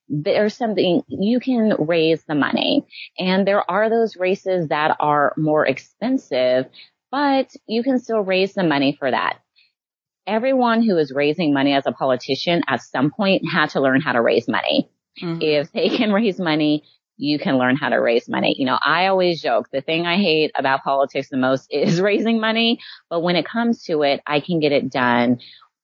There's 0.10 0.56
something 0.56 1.03
you 1.08 1.39
can 1.39 1.75
raise 1.80 2.24
the 2.25 2.36
money. 2.36 2.86
And 3.18 3.48
there 3.48 3.70
are 3.70 3.89
those 3.89 4.15
races 4.15 4.68
that 4.70 4.98
are 5.00 5.34
more 5.38 5.65
expensive, 5.65 6.65
but 7.12 7.51
you 7.68 7.84
can 7.84 8.00
still 8.00 8.20
raise 8.20 8.53
the 8.53 8.63
money 8.63 8.96
for 8.98 9.10
that. 9.10 9.39
Everyone 10.25 10.82
who 10.82 10.98
is 10.98 11.12
raising 11.12 11.53
money 11.53 11.74
as 11.74 11.86
a 11.86 11.92
politician 11.92 12.62
at 12.68 12.82
some 12.82 13.12
point 13.12 13.44
had 13.50 13.72
to 13.72 13.82
learn 13.82 14.01
how 14.01 14.13
to 14.13 14.22
raise 14.22 14.48
money. 14.48 14.89
Mm-hmm. 15.22 15.42
If 15.42 15.72
they 15.72 15.89
can 15.89 16.12
raise 16.12 16.39
money, 16.39 16.84
you 17.18 17.38
can 17.38 17.58
learn 17.58 17.75
how 17.75 17.89
to 17.89 17.98
raise 17.98 18.27
money. 18.27 18.56
You 18.58 18.65
know, 18.65 18.80
I 18.84 19.08
always 19.08 19.42
joke 19.42 19.70
the 19.72 19.82
thing 19.82 20.06
I 20.06 20.18
hate 20.18 20.51
about 20.56 20.84
politics 20.84 21.30
the 21.30 21.38
most 21.38 21.68
is 21.72 22.01
raising 22.01 22.39
money, 22.39 22.80
but 23.10 23.22
when 23.22 23.36
it 23.36 23.46
comes 23.46 23.84
to 23.86 24.03
it, 24.03 24.22
I 24.25 24.39
can 24.39 24.60
get 24.60 24.72
it 24.72 24.92
done 24.92 25.39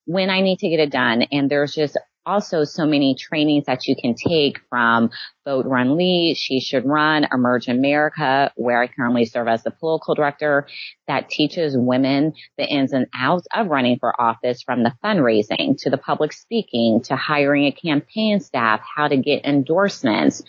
when 0.05 0.29
I 0.29 0.41
need 0.41 0.59
to 0.59 0.69
get 0.69 0.79
it 0.79 0.91
done. 0.91 1.23
And 1.31 1.49
there's 1.49 1.73
just 1.73 1.97
also 2.29 2.63
so 2.63 2.85
many 2.85 3.15
trainings 3.15 3.65
that 3.65 3.87
you 3.87 3.95
can 3.95 4.13
take 4.13 4.59
from 4.69 5.09
Vote 5.45 5.65
Run 5.65 5.97
Lead, 5.97 6.37
She 6.37 6.59
Should 6.59 6.85
Run, 6.85 7.27
Emerge 7.33 7.67
America, 7.67 8.51
where 8.55 8.81
I 8.81 8.87
currently 8.87 9.25
serve 9.25 9.47
as 9.47 9.63
the 9.63 9.71
political 9.71 10.13
director 10.13 10.67
that 11.07 11.27
teaches 11.29 11.75
women 11.75 12.33
the 12.57 12.65
ins 12.65 12.93
and 12.93 13.07
outs 13.15 13.47
of 13.53 13.67
running 13.67 13.97
for 13.97 14.19
office 14.21 14.61
from 14.61 14.83
the 14.83 14.93
fundraising 15.03 15.75
to 15.79 15.89
the 15.89 15.97
public 15.97 16.31
speaking 16.31 17.01
to 17.05 17.15
hiring 17.15 17.65
a 17.65 17.71
campaign 17.71 18.39
staff, 18.39 18.81
how 18.95 19.07
to 19.07 19.17
get 19.17 19.43
endorsements. 19.43 20.43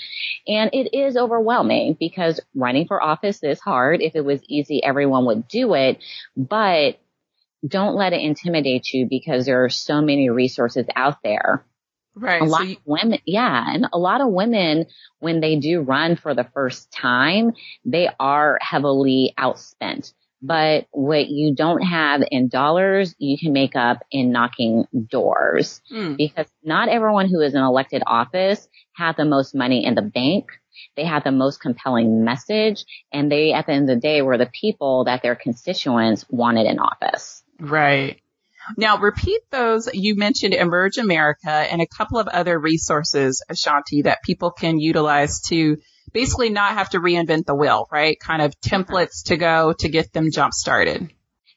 And 0.46 0.70
it 0.74 0.94
is 0.94 1.16
overwhelming 1.16 1.96
because 1.98 2.40
running 2.54 2.86
for 2.86 3.02
office 3.02 3.42
is 3.42 3.58
hard. 3.58 4.02
If 4.02 4.14
it 4.14 4.24
was 4.24 4.42
easy, 4.48 4.84
everyone 4.84 5.24
would 5.24 5.48
do 5.48 5.74
it, 5.74 5.98
but 6.36 7.00
don't 7.66 7.94
let 7.94 8.12
it 8.12 8.20
intimidate 8.20 8.92
you 8.92 9.06
because 9.08 9.46
there 9.46 9.64
are 9.64 9.68
so 9.68 10.00
many 10.00 10.30
resources 10.30 10.86
out 10.96 11.18
there. 11.22 11.64
Right. 12.14 12.42
A 12.42 12.44
lot 12.44 12.62
so 12.62 12.64
you- 12.64 12.76
of 12.76 12.82
women, 12.84 13.18
yeah. 13.24 13.64
And 13.68 13.88
a 13.92 13.98
lot 13.98 14.20
of 14.20 14.28
women, 14.28 14.86
when 15.20 15.40
they 15.40 15.56
do 15.56 15.80
run 15.80 16.16
for 16.16 16.34
the 16.34 16.48
first 16.54 16.92
time, 16.92 17.52
they 17.84 18.08
are 18.18 18.58
heavily 18.60 19.34
outspent. 19.38 20.12
But 20.42 20.86
what 20.90 21.28
you 21.28 21.54
don't 21.54 21.82
have 21.82 22.22
in 22.30 22.48
dollars, 22.48 23.14
you 23.18 23.36
can 23.38 23.52
make 23.52 23.76
up 23.76 23.98
in 24.10 24.32
knocking 24.32 24.86
doors. 25.10 25.82
Mm. 25.92 26.16
Because 26.16 26.46
not 26.64 26.88
everyone 26.88 27.28
who 27.28 27.40
is 27.40 27.54
in 27.54 27.60
elected 27.60 28.02
office 28.06 28.66
has 28.96 29.16
the 29.16 29.26
most 29.26 29.54
money 29.54 29.84
in 29.84 29.94
the 29.94 30.02
bank. 30.02 30.46
They 30.96 31.04
have 31.04 31.24
the 31.24 31.30
most 31.30 31.60
compelling 31.60 32.24
message. 32.24 32.86
And 33.12 33.30
they, 33.30 33.52
at 33.52 33.66
the 33.66 33.72
end 33.72 33.90
of 33.90 33.96
the 33.96 34.00
day, 34.00 34.22
were 34.22 34.38
the 34.38 34.50
people 34.58 35.04
that 35.04 35.22
their 35.22 35.36
constituents 35.36 36.24
wanted 36.30 36.66
in 36.66 36.78
office. 36.78 37.39
Right. 37.60 38.20
Now 38.76 38.98
repeat 38.98 39.40
those. 39.50 39.88
You 39.92 40.16
mentioned 40.16 40.54
Emerge 40.54 40.98
America 40.98 41.50
and 41.50 41.80
a 41.80 41.86
couple 41.86 42.18
of 42.18 42.28
other 42.28 42.58
resources, 42.58 43.42
A'shanti, 43.50 44.04
that 44.04 44.22
people 44.22 44.50
can 44.50 44.78
utilize 44.78 45.40
to 45.48 45.76
basically 46.12 46.50
not 46.50 46.74
have 46.74 46.90
to 46.90 47.00
reinvent 47.00 47.46
the 47.46 47.54
wheel, 47.54 47.88
right? 47.90 48.18
Kind 48.18 48.42
of 48.42 48.58
templates 48.60 49.24
to 49.26 49.36
go 49.36 49.72
to 49.78 49.88
get 49.88 50.12
them 50.12 50.30
jump 50.30 50.52
started. 50.52 51.10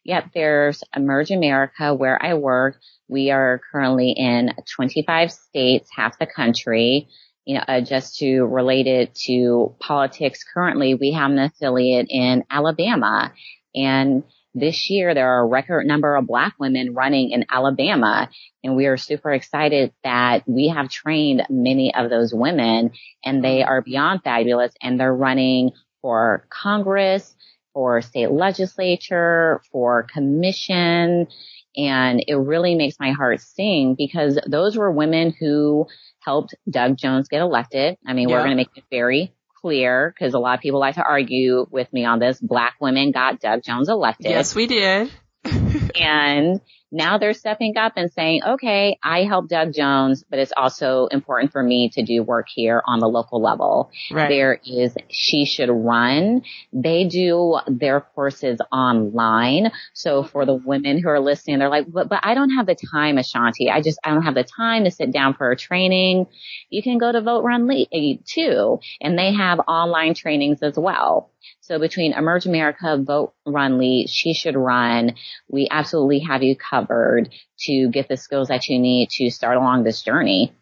Yep. 0.05 0.31
There's 0.33 0.83
Emerge 0.95 1.31
America 1.31 1.93
where 1.93 2.21
I 2.23 2.33
work. 2.33 2.79
We 3.07 3.31
are 3.31 3.61
currently 3.71 4.11
in 4.11 4.53
25 4.75 5.31
states, 5.31 5.89
half 5.95 6.19
the 6.19 6.25
country. 6.25 7.07
You 7.45 7.55
know, 7.55 7.63
uh, 7.67 7.81
just 7.81 8.17
to 8.19 8.43
relate 8.43 8.87
it 8.87 9.15
to 9.25 9.75
politics 9.79 10.45
currently, 10.53 10.95
we 10.95 11.11
have 11.11 11.31
an 11.31 11.39
affiliate 11.39 12.07
in 12.09 12.43
Alabama 12.49 13.33
and 13.75 14.23
this 14.53 14.89
year, 14.89 15.13
there 15.13 15.29
are 15.29 15.43
a 15.43 15.47
record 15.47 15.85
number 15.85 16.15
of 16.15 16.27
black 16.27 16.53
women 16.59 16.93
running 16.93 17.31
in 17.31 17.45
Alabama, 17.49 18.29
and 18.63 18.75
we 18.75 18.85
are 18.85 18.97
super 18.97 19.31
excited 19.31 19.93
that 20.03 20.43
we 20.47 20.67
have 20.67 20.89
trained 20.89 21.43
many 21.49 21.93
of 21.93 22.09
those 22.09 22.33
women, 22.33 22.91
and 23.23 23.43
they 23.43 23.63
are 23.63 23.81
beyond 23.81 24.21
fabulous, 24.23 24.73
and 24.81 24.99
they're 24.99 25.13
running 25.13 25.71
for 26.01 26.45
Congress, 26.49 27.35
for 27.73 28.01
state 28.01 28.31
legislature, 28.31 29.61
for 29.71 30.03
commission, 30.03 31.27
and 31.75 32.23
it 32.27 32.35
really 32.35 32.75
makes 32.75 32.99
my 32.99 33.11
heart 33.11 33.41
sing 33.41 33.95
because 33.95 34.37
those 34.47 34.77
were 34.77 34.91
women 34.91 35.33
who 35.39 35.87
helped 36.19 36.53
Doug 36.69 36.97
Jones 36.97 37.27
get 37.27 37.41
elected. 37.41 37.97
I 38.05 38.13
mean, 38.13 38.29
yeah. 38.29 38.35
we're 38.35 38.41
going 38.41 38.51
to 38.51 38.55
make 38.55 38.69
it 38.75 38.83
very 38.91 39.33
clear 39.63 40.13
because 40.13 40.33
a 40.33 40.39
lot 40.39 40.55
of 40.55 40.61
people 40.61 40.79
like 40.79 40.95
to 40.95 41.03
argue 41.03 41.65
with 41.71 41.91
me 41.93 42.05
on 42.05 42.19
this. 42.19 42.39
Black 42.39 42.75
women 42.79 43.11
got 43.11 43.39
Doug 43.39 43.63
Jones 43.63 43.89
elected. 43.89 44.29
Yes, 44.29 44.53
we 44.53 44.67
did. 44.67 45.09
and 45.45 46.61
now 46.93 47.17
they're 47.17 47.33
stepping 47.33 47.75
up 47.75 47.93
and 47.95 48.11
saying, 48.11 48.41
okay, 48.45 48.99
I 49.03 49.23
help 49.23 49.49
Doug 49.49 49.73
Jones, 49.73 50.23
but 50.29 50.37
it's 50.37 50.53
also 50.55 51.07
important 51.07 51.51
for 51.51 51.63
me 51.63 51.89
to 51.89 52.03
do 52.03 52.21
work 52.21 52.45
here 52.53 52.83
on 52.85 52.99
the 52.99 53.07
local 53.07 53.41
level. 53.41 53.89
Right. 54.11 54.29
There 54.29 54.59
is 54.63 54.95
She 55.09 55.45
Should 55.45 55.69
Run. 55.71 56.43
They 56.71 57.05
do 57.05 57.57
their 57.67 58.01
courses 58.01 58.59
online. 58.71 59.71
So 59.93 60.23
for 60.23 60.45
the 60.45 60.53
women 60.53 61.01
who 61.01 61.09
are 61.09 61.19
listening, 61.19 61.59
they're 61.59 61.69
like, 61.69 61.91
but, 61.91 62.09
but 62.09 62.19
I 62.21 62.35
don't 62.35 62.51
have 62.51 62.67
the 62.67 62.75
time, 62.75 63.17
A'shanti. 63.17 63.71
I 63.71 63.81
just, 63.81 63.97
I 64.03 64.11
don't 64.11 64.21
have 64.21 64.35
the 64.35 64.43
time 64.43 64.83
to 64.83 64.91
sit 64.91 65.11
down 65.11 65.33
for 65.33 65.49
a 65.49 65.57
training. 65.57 66.27
You 66.69 66.83
can 66.83 66.99
go 66.99 67.11
to 67.11 67.21
Vote 67.21 67.43
Run 67.43 67.67
Lead 67.67 67.87
eh, 67.91 68.21
too, 68.23 68.79
and 69.01 69.17
they 69.17 69.33
have 69.33 69.59
online 69.67 70.13
trainings 70.13 70.61
as 70.61 70.77
well. 70.77 71.31
So 71.59 71.79
between 71.79 72.13
Emerge 72.13 72.45
America, 72.45 72.97
Vote 73.01 73.33
Run 73.45 73.77
Lead, 73.77 74.09
She 74.09 74.33
Should 74.33 74.55
Run, 74.55 75.15
we 75.49 75.67
absolutely 75.71 76.19
have 76.19 76.43
you 76.43 76.55
covered 76.55 76.82
to 76.89 77.89
get 77.89 78.07
the 78.07 78.17
skills 78.17 78.49
that 78.49 78.67
you 78.67 78.79
need 78.79 79.09
to 79.11 79.29
start 79.29 79.57
along 79.57 79.83
this 79.83 80.01
journey. 80.01 80.53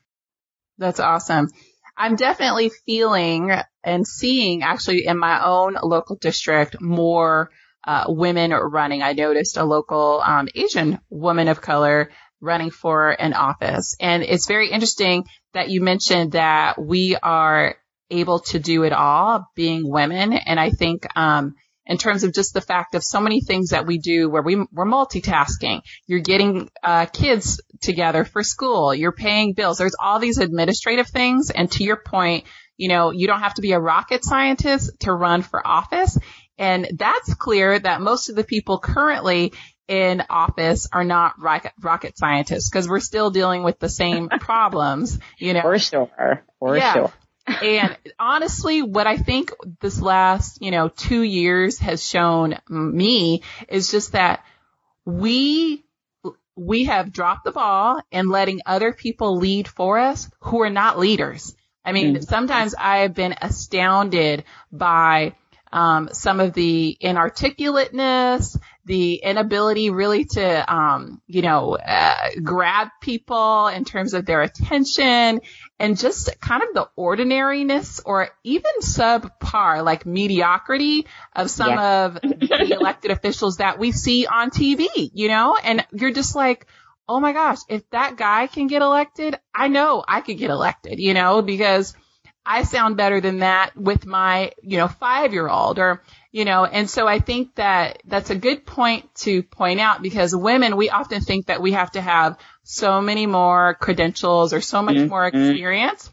That's 0.77 0.99
awesome. 0.99 1.49
I'm 1.97 2.15
definitely 2.15 2.71
feeling 2.85 3.51
and 3.83 4.07
seeing 4.07 4.63
actually 4.63 5.05
in 5.05 5.17
my 5.17 5.45
own 5.45 5.77
local 5.81 6.15
district 6.15 6.81
more 6.81 7.51
uh, 7.85 8.05
women 8.07 8.51
running. 8.51 9.01
I 9.01 9.13
noticed 9.13 9.57
a 9.57 9.63
local 9.63 10.21
um, 10.25 10.47
Asian 10.55 10.99
woman 11.09 11.47
of 11.47 11.61
color 11.61 12.11
running 12.39 12.71
for 12.71 13.11
an 13.11 13.33
office. 13.33 13.95
And 13.99 14.23
it's 14.23 14.47
very 14.47 14.71
interesting 14.71 15.25
that 15.53 15.69
you 15.69 15.81
mentioned 15.81 16.31
that 16.31 16.81
we 16.81 17.15
are 17.21 17.75
able 18.09 18.39
to 18.39 18.59
do 18.59 18.83
it 18.83 18.93
all 18.93 19.47
being 19.55 19.89
women. 19.89 20.33
And 20.33 20.59
I 20.59 20.71
think, 20.71 21.05
um, 21.15 21.55
in 21.91 21.97
terms 21.97 22.23
of 22.23 22.33
just 22.33 22.53
the 22.53 22.61
fact 22.61 22.95
of 22.95 23.03
so 23.03 23.19
many 23.19 23.41
things 23.41 23.71
that 23.71 23.85
we 23.85 23.97
do 23.97 24.29
where 24.29 24.41
we, 24.41 24.55
we're 24.71 24.85
multitasking. 24.85 25.81
You're 26.07 26.21
getting 26.21 26.69
uh, 26.81 27.05
kids 27.07 27.59
together 27.81 28.23
for 28.23 28.43
school. 28.43 28.95
You're 28.95 29.11
paying 29.11 29.51
bills. 29.51 29.77
There's 29.77 29.95
all 29.99 30.17
these 30.17 30.37
administrative 30.37 31.07
things. 31.07 31.49
And 31.49 31.69
to 31.73 31.83
your 31.83 31.97
point, 31.97 32.45
you 32.77 32.87
know, 32.87 33.11
you 33.11 33.27
don't 33.27 33.41
have 33.41 33.55
to 33.55 33.61
be 33.61 33.73
a 33.73 33.79
rocket 33.79 34.23
scientist 34.23 35.01
to 35.01 35.11
run 35.11 35.41
for 35.41 35.67
office. 35.67 36.17
And 36.57 36.87
that's 36.97 37.33
clear 37.33 37.77
that 37.77 37.99
most 37.99 38.29
of 38.29 38.37
the 38.37 38.45
people 38.45 38.79
currently 38.79 39.51
in 39.89 40.23
office 40.29 40.87
are 40.93 41.03
not 41.03 41.33
rocket, 41.41 41.73
rocket 41.81 42.17
scientists 42.17 42.69
because 42.69 42.87
we're 42.87 43.01
still 43.01 43.31
dealing 43.31 43.63
with 43.63 43.79
the 43.79 43.89
same 43.89 44.29
problems, 44.39 45.19
you 45.37 45.53
know. 45.53 45.61
For 45.63 45.77
sure. 45.77 46.45
For 46.59 46.77
yeah. 46.77 46.93
sure 46.93 47.13
and 47.61 47.97
honestly, 48.19 48.81
what 48.81 49.07
I 49.07 49.17
think 49.17 49.51
this 49.79 50.01
last, 50.01 50.61
you 50.61 50.71
know, 50.71 50.89
two 50.89 51.21
years 51.21 51.79
has 51.79 52.05
shown 52.05 52.57
me 52.69 53.43
is 53.67 53.91
just 53.91 54.13
that 54.13 54.43
we, 55.05 55.83
we 56.55 56.85
have 56.85 57.11
dropped 57.11 57.43
the 57.43 57.51
ball 57.51 58.01
and 58.11 58.29
letting 58.29 58.61
other 58.65 58.93
people 58.93 59.37
lead 59.37 59.67
for 59.67 59.97
us 59.99 60.29
who 60.41 60.61
are 60.61 60.69
not 60.69 60.99
leaders. 60.99 61.55
I 61.83 61.91
mean, 61.93 62.15
mm-hmm. 62.15 62.23
sometimes 62.23 62.75
I've 62.77 63.13
been 63.13 63.35
astounded 63.41 64.43
by 64.71 65.35
um, 65.71 66.09
some 66.11 66.39
of 66.39 66.53
the 66.53 66.97
inarticulateness, 67.01 68.59
the 68.85 69.15
inability 69.15 69.89
really 69.89 70.25
to, 70.25 70.73
um, 70.73 71.21
you 71.27 71.41
know, 71.41 71.75
uh, 71.75 72.29
grab 72.43 72.89
people 72.99 73.67
in 73.67 73.85
terms 73.85 74.13
of 74.13 74.25
their 74.25 74.41
attention 74.41 75.41
and 75.79 75.97
just 75.97 76.39
kind 76.39 76.63
of 76.63 76.73
the 76.73 76.89
ordinariness 76.95 78.01
or 78.03 78.29
even 78.43 78.71
subpar, 78.81 79.83
like 79.83 80.05
mediocrity 80.05 81.05
of 81.35 81.49
some 81.49 81.77
of 81.77 82.15
the 82.15 82.77
elected 82.79 83.11
officials 83.11 83.57
that 83.57 83.77
we 83.77 83.91
see 83.91 84.25
on 84.25 84.49
TV, 84.49 84.87
you 85.13 85.27
know, 85.27 85.55
and 85.63 85.85
you're 85.91 86.13
just 86.13 86.35
like, 86.35 86.65
oh 87.07 87.19
my 87.19 87.33
gosh, 87.33 87.59
if 87.69 87.87
that 87.91 88.15
guy 88.15 88.47
can 88.47 88.67
get 88.67 88.81
elected, 88.81 89.37
I 89.53 89.67
know 89.67 90.03
I 90.07 90.21
could 90.21 90.37
get 90.37 90.49
elected, 90.49 90.99
you 90.99 91.13
know, 91.13 91.41
because 91.41 91.93
I 92.45 92.63
sound 92.63 92.97
better 92.97 93.21
than 93.21 93.39
that 93.39 93.75
with 93.75 94.05
my, 94.05 94.51
you 94.63 94.77
know, 94.77 94.87
five 94.87 95.33
year 95.33 95.47
old 95.47 95.77
or, 95.77 96.01
you 96.31 96.45
know, 96.45 96.63
and 96.63 96.89
so 96.89 97.07
I 97.07 97.19
think 97.19 97.55
that 97.55 98.01
that's 98.05 98.29
a 98.29 98.35
good 98.35 98.65
point 98.65 99.13
to 99.15 99.43
point 99.43 99.79
out 99.79 100.01
because 100.01 100.35
women, 100.35 100.77
we 100.77 100.89
often 100.89 101.21
think 101.21 101.47
that 101.47 101.61
we 101.61 101.73
have 101.73 101.91
to 101.91 102.01
have 102.01 102.37
so 102.63 103.01
many 103.01 103.25
more 103.25 103.75
credentials 103.75 104.53
or 104.53 104.61
so 104.61 104.81
much 104.81 104.95
mm-hmm. 104.95 105.09
more 105.09 105.27
experience. 105.27 106.09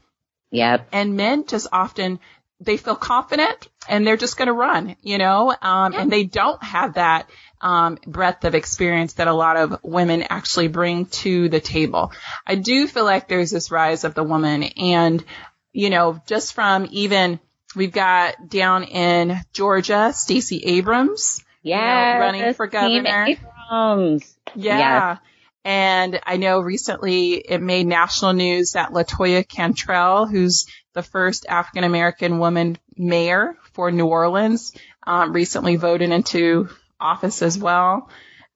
Yep. 0.50 0.88
And 0.92 1.16
men 1.16 1.46
just 1.46 1.68
often, 1.72 2.18
they 2.60 2.76
feel 2.76 2.96
confident 2.96 3.68
and 3.88 4.04
they're 4.04 4.16
just 4.16 4.36
going 4.36 4.48
to 4.48 4.52
run, 4.52 4.96
you 5.02 5.18
know, 5.18 5.54
um, 5.62 5.94
and 5.94 6.10
they 6.10 6.24
don't 6.24 6.60
have 6.64 6.94
that, 6.94 7.30
um, 7.60 7.98
breadth 8.04 8.44
of 8.44 8.56
experience 8.56 9.14
that 9.14 9.28
a 9.28 9.32
lot 9.32 9.56
of 9.56 9.78
women 9.84 10.24
actually 10.28 10.66
bring 10.66 11.06
to 11.06 11.48
the 11.48 11.60
table. 11.60 12.10
I 12.44 12.56
do 12.56 12.88
feel 12.88 13.04
like 13.04 13.28
there's 13.28 13.52
this 13.52 13.70
rise 13.70 14.02
of 14.02 14.14
the 14.14 14.24
woman 14.24 14.64
and, 14.64 15.24
you 15.72 15.90
know, 15.90 16.20
just 16.26 16.54
from 16.54 16.88
even 16.90 17.38
we've 17.74 17.92
got 17.92 18.48
down 18.48 18.84
in 18.84 19.38
Georgia, 19.52 20.12
Stacey 20.14 20.58
Abrams. 20.64 21.42
Yeah, 21.62 22.14
you 22.14 22.14
know, 22.14 22.26
running 22.26 22.54
for 22.54 22.66
governor. 22.66 23.26
Abrams. 23.26 24.36
Yeah. 24.54 24.78
Yes. 24.78 25.18
And 25.64 26.20
I 26.24 26.38
know 26.38 26.60
recently 26.60 27.34
it 27.34 27.60
made 27.60 27.86
national 27.86 28.32
news 28.32 28.72
that 28.72 28.92
Latoya 28.92 29.46
Cantrell, 29.46 30.26
who's 30.26 30.66
the 30.94 31.02
first 31.02 31.44
African 31.46 31.84
American 31.84 32.38
woman 32.38 32.78
mayor 32.96 33.56
for 33.72 33.90
New 33.90 34.06
Orleans, 34.06 34.72
um, 35.06 35.32
recently 35.32 35.76
voted 35.76 36.10
into 36.10 36.70
office 36.98 37.42
as 37.42 37.58
well. 37.58 38.08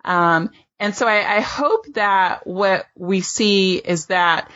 Um, 0.04 0.50
and 0.80 0.94
so 0.94 1.06
I, 1.06 1.36
I 1.36 1.40
hope 1.40 1.86
that 1.94 2.46
what 2.46 2.86
we 2.96 3.20
see 3.20 3.76
is 3.76 4.06
that 4.06 4.50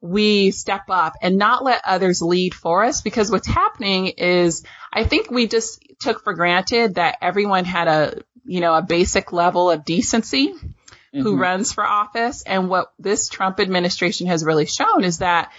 we 0.00 0.50
step 0.50 0.84
up 0.88 1.14
and 1.20 1.36
not 1.36 1.64
let 1.64 1.82
others 1.84 2.22
lead 2.22 2.54
for 2.54 2.84
us 2.84 3.00
because 3.00 3.30
what's 3.30 3.48
happening 3.48 4.08
is 4.08 4.62
I 4.92 5.04
think 5.04 5.30
we 5.30 5.46
just 5.48 5.82
took 6.00 6.22
for 6.22 6.34
granted 6.34 6.94
that 6.96 7.18
everyone 7.20 7.64
had 7.64 7.88
a, 7.88 8.22
you 8.44 8.60
know, 8.60 8.74
a 8.74 8.82
basic 8.82 9.32
level 9.32 9.70
of 9.70 9.84
decency 9.84 10.52
mm-hmm. 10.52 11.22
who 11.22 11.36
runs 11.36 11.72
for 11.72 11.84
office. 11.84 12.42
And 12.42 12.68
what 12.68 12.92
this 12.98 13.28
Trump 13.28 13.58
administration 13.58 14.28
has 14.28 14.44
really 14.44 14.66
shown 14.66 15.02
is 15.02 15.18
that, 15.18 15.52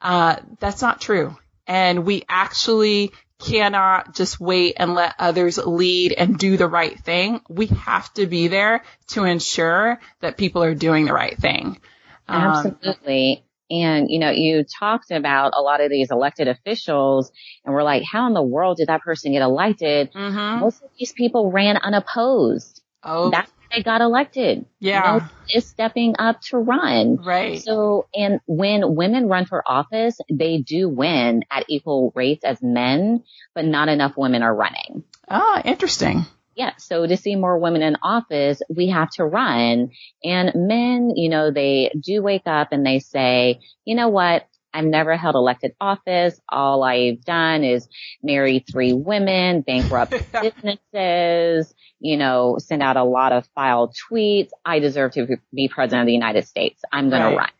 uh, 0.00 0.36
that's 0.60 0.82
not 0.82 1.00
true. 1.00 1.36
And 1.66 2.04
we 2.04 2.24
actually 2.28 3.12
cannot 3.40 4.14
just 4.14 4.38
wait 4.38 4.74
and 4.76 4.94
let 4.94 5.14
others 5.18 5.58
lead 5.58 6.12
and 6.12 6.38
do 6.38 6.56
the 6.56 6.68
right 6.68 6.98
thing. 6.98 7.40
We 7.48 7.66
have 7.66 8.12
to 8.14 8.26
be 8.26 8.48
there 8.48 8.84
to 9.08 9.24
ensure 9.24 9.98
that 10.20 10.36
people 10.36 10.62
are 10.62 10.74
doing 10.74 11.06
the 11.06 11.12
right 11.12 11.36
thing. 11.36 11.80
Um, 12.28 12.42
Absolutely. 12.42 13.44
And, 13.70 14.10
you 14.10 14.18
know, 14.18 14.30
you 14.30 14.64
talked 14.64 15.10
about 15.10 15.52
a 15.56 15.60
lot 15.60 15.80
of 15.80 15.90
these 15.90 16.10
elected 16.10 16.48
officials 16.48 17.30
and 17.64 17.74
we're 17.74 17.82
like, 17.82 18.02
how 18.10 18.26
in 18.26 18.34
the 18.34 18.42
world 18.42 18.78
did 18.78 18.88
that 18.88 19.02
person 19.02 19.32
get 19.32 19.42
elected? 19.42 20.12
Mm-hmm. 20.12 20.60
Most 20.60 20.82
of 20.82 20.90
these 20.98 21.12
people 21.12 21.52
ran 21.52 21.76
unopposed. 21.76 22.82
Oh. 23.02 23.30
That's 23.30 23.50
how 23.50 23.76
they 23.76 23.82
got 23.82 24.00
elected. 24.00 24.66
Yeah. 24.80 25.14
You 25.14 25.20
know, 25.20 25.26
is 25.54 25.66
stepping 25.66 26.16
up 26.18 26.40
to 26.48 26.58
run. 26.58 27.16
Right. 27.16 27.62
So, 27.62 28.08
and 28.14 28.40
when 28.46 28.96
women 28.96 29.28
run 29.28 29.46
for 29.46 29.62
office, 29.64 30.18
they 30.30 30.58
do 30.58 30.88
win 30.88 31.44
at 31.50 31.64
equal 31.68 32.12
rates 32.14 32.44
as 32.44 32.60
men, 32.60 33.22
but 33.54 33.64
not 33.64 33.88
enough 33.88 34.16
women 34.16 34.42
are 34.42 34.54
running. 34.54 35.04
Ah, 35.28 35.62
interesting 35.64 36.26
yeah, 36.54 36.72
so 36.78 37.06
to 37.06 37.16
see 37.16 37.36
more 37.36 37.58
women 37.58 37.82
in 37.82 37.96
office, 38.02 38.60
we 38.74 38.88
have 38.88 39.10
to 39.12 39.24
run. 39.24 39.90
And 40.24 40.52
men, 40.54 41.12
you 41.14 41.28
know, 41.28 41.50
they 41.50 41.92
do 42.00 42.22
wake 42.22 42.46
up 42.46 42.68
and 42.72 42.84
they 42.84 42.98
say, 42.98 43.60
you 43.84 43.94
know 43.94 44.08
what? 44.08 44.46
I've 44.72 44.84
never 44.84 45.16
held 45.16 45.34
elected 45.34 45.74
office. 45.80 46.40
All 46.48 46.82
I've 46.84 47.24
done 47.24 47.64
is 47.64 47.88
marry 48.22 48.64
three 48.70 48.92
women, 48.92 49.62
bankrupt 49.62 50.12
businesses, 50.32 51.74
you 51.98 52.16
know, 52.16 52.56
send 52.58 52.82
out 52.82 52.96
a 52.96 53.04
lot 53.04 53.32
of 53.32 53.48
filed 53.54 53.96
tweets. 54.10 54.50
I 54.64 54.78
deserve 54.78 55.12
to 55.12 55.38
be 55.52 55.68
president 55.68 56.02
of 56.02 56.06
the 56.06 56.12
United 56.12 56.46
States. 56.46 56.82
I'm 56.92 57.10
going 57.10 57.22
right. 57.22 57.30
to 57.30 57.36
run. 57.36 57.50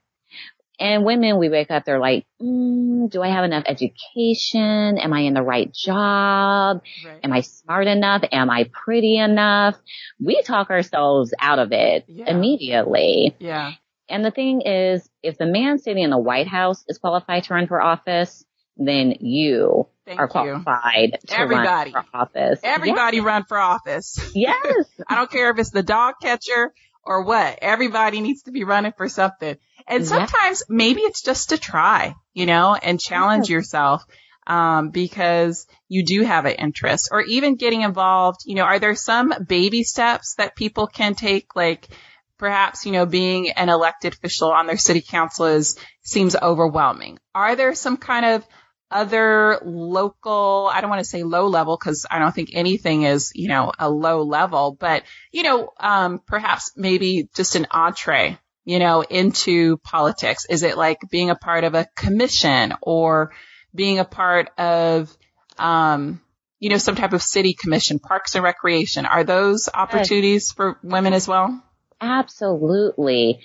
And 0.80 1.04
women, 1.04 1.38
we 1.38 1.50
wake 1.50 1.70
up, 1.70 1.84
they're 1.84 2.00
like, 2.00 2.24
mm, 2.42 3.10
do 3.10 3.22
I 3.22 3.28
have 3.28 3.44
enough 3.44 3.64
education? 3.66 4.96
Am 4.96 5.12
I 5.12 5.20
in 5.20 5.34
the 5.34 5.42
right 5.42 5.70
job? 5.72 6.80
Right. 7.04 7.20
Am 7.22 7.32
I 7.34 7.42
smart 7.42 7.86
enough? 7.86 8.22
Am 8.32 8.48
I 8.48 8.64
pretty 8.72 9.18
enough? 9.18 9.76
We 10.18 10.40
talk 10.42 10.70
ourselves 10.70 11.34
out 11.38 11.58
of 11.58 11.72
it 11.72 12.06
yeah. 12.08 12.30
immediately. 12.30 13.36
Yeah. 13.38 13.72
And 14.08 14.24
the 14.24 14.30
thing 14.30 14.62
is, 14.62 15.06
if 15.22 15.36
the 15.36 15.46
man 15.46 15.78
sitting 15.78 16.02
in 16.02 16.10
the 16.10 16.18
White 16.18 16.48
House 16.48 16.82
is 16.88 16.96
qualified 16.96 17.44
to 17.44 17.54
run 17.54 17.66
for 17.66 17.80
office, 17.80 18.42
then 18.78 19.16
you 19.20 19.86
Thank 20.06 20.18
are 20.18 20.28
qualified 20.28 21.10
you. 21.12 21.28
to 21.28 21.38
Everybody. 21.38 21.92
run 21.92 22.04
for 22.10 22.16
office. 22.16 22.60
Everybody 22.62 23.18
yes. 23.18 23.26
run 23.26 23.44
for 23.44 23.58
office. 23.58 24.30
Yes. 24.34 24.86
I 25.08 25.14
don't 25.14 25.30
care 25.30 25.50
if 25.50 25.58
it's 25.58 25.70
the 25.70 25.82
dog 25.82 26.14
catcher 26.22 26.72
or 27.04 27.24
what. 27.24 27.58
Everybody 27.60 28.20
needs 28.20 28.42
to 28.44 28.50
be 28.50 28.64
running 28.64 28.92
for 28.96 29.08
something. 29.08 29.56
And 29.90 30.06
sometimes 30.06 30.62
yeah. 30.68 30.76
maybe 30.76 31.00
it's 31.00 31.22
just 31.22 31.50
to 31.50 31.58
try, 31.58 32.14
you 32.32 32.46
know, 32.46 32.74
and 32.74 32.98
challenge 33.00 33.50
yeah. 33.50 33.56
yourself. 33.56 34.02
Um, 34.46 34.90
because 34.90 35.66
you 35.86 36.04
do 36.04 36.24
have 36.24 36.44
an 36.44 36.54
interest 36.54 37.10
or 37.12 37.20
even 37.20 37.54
getting 37.54 37.82
involved, 37.82 38.40
you 38.46 38.56
know, 38.56 38.64
are 38.64 38.80
there 38.80 38.96
some 38.96 39.32
baby 39.46 39.84
steps 39.84 40.34
that 40.38 40.56
people 40.56 40.88
can 40.88 41.14
take? 41.14 41.54
Like 41.54 41.86
perhaps, 42.36 42.84
you 42.84 42.90
know, 42.90 43.06
being 43.06 43.50
an 43.50 43.68
elected 43.68 44.14
official 44.14 44.50
on 44.50 44.66
their 44.66 44.78
city 44.78 45.02
council 45.02 45.46
is, 45.46 45.78
seems 46.02 46.34
overwhelming. 46.34 47.18
Are 47.32 47.54
there 47.54 47.76
some 47.76 47.96
kind 47.96 48.24
of 48.24 48.46
other 48.90 49.60
local, 49.62 50.68
I 50.72 50.80
don't 50.80 50.90
want 50.90 51.00
to 51.00 51.08
say 51.08 51.22
low 51.22 51.46
level 51.46 51.76
because 51.76 52.06
I 52.10 52.18
don't 52.18 52.34
think 52.34 52.50
anything 52.52 53.02
is, 53.02 53.30
you 53.36 53.46
know, 53.46 53.70
a 53.78 53.88
low 53.88 54.22
level, 54.22 54.76
but, 54.80 55.04
you 55.30 55.44
know, 55.44 55.70
um, 55.78 56.20
perhaps 56.26 56.72
maybe 56.76 57.28
just 57.36 57.54
an 57.54 57.68
entree, 57.70 58.36
you 58.70 58.78
know, 58.78 59.02
into 59.02 59.78
politics. 59.78 60.46
Is 60.48 60.62
it 60.62 60.78
like 60.78 60.98
being 61.10 61.28
a 61.28 61.34
part 61.34 61.64
of 61.64 61.74
a 61.74 61.88
commission 61.96 62.72
or 62.80 63.32
being 63.74 63.98
a 63.98 64.04
part 64.04 64.48
of, 64.56 65.12
um, 65.58 66.20
you 66.60 66.70
know, 66.70 66.78
some 66.78 66.94
type 66.94 67.12
of 67.12 67.20
city 67.20 67.52
commission, 67.52 67.98
parks 67.98 68.36
and 68.36 68.44
recreation? 68.44 69.06
Are 69.06 69.24
those 69.24 69.68
opportunities 69.74 70.52
for 70.52 70.78
women 70.84 71.14
as 71.14 71.26
well? 71.26 71.60
Absolutely. 72.00 73.40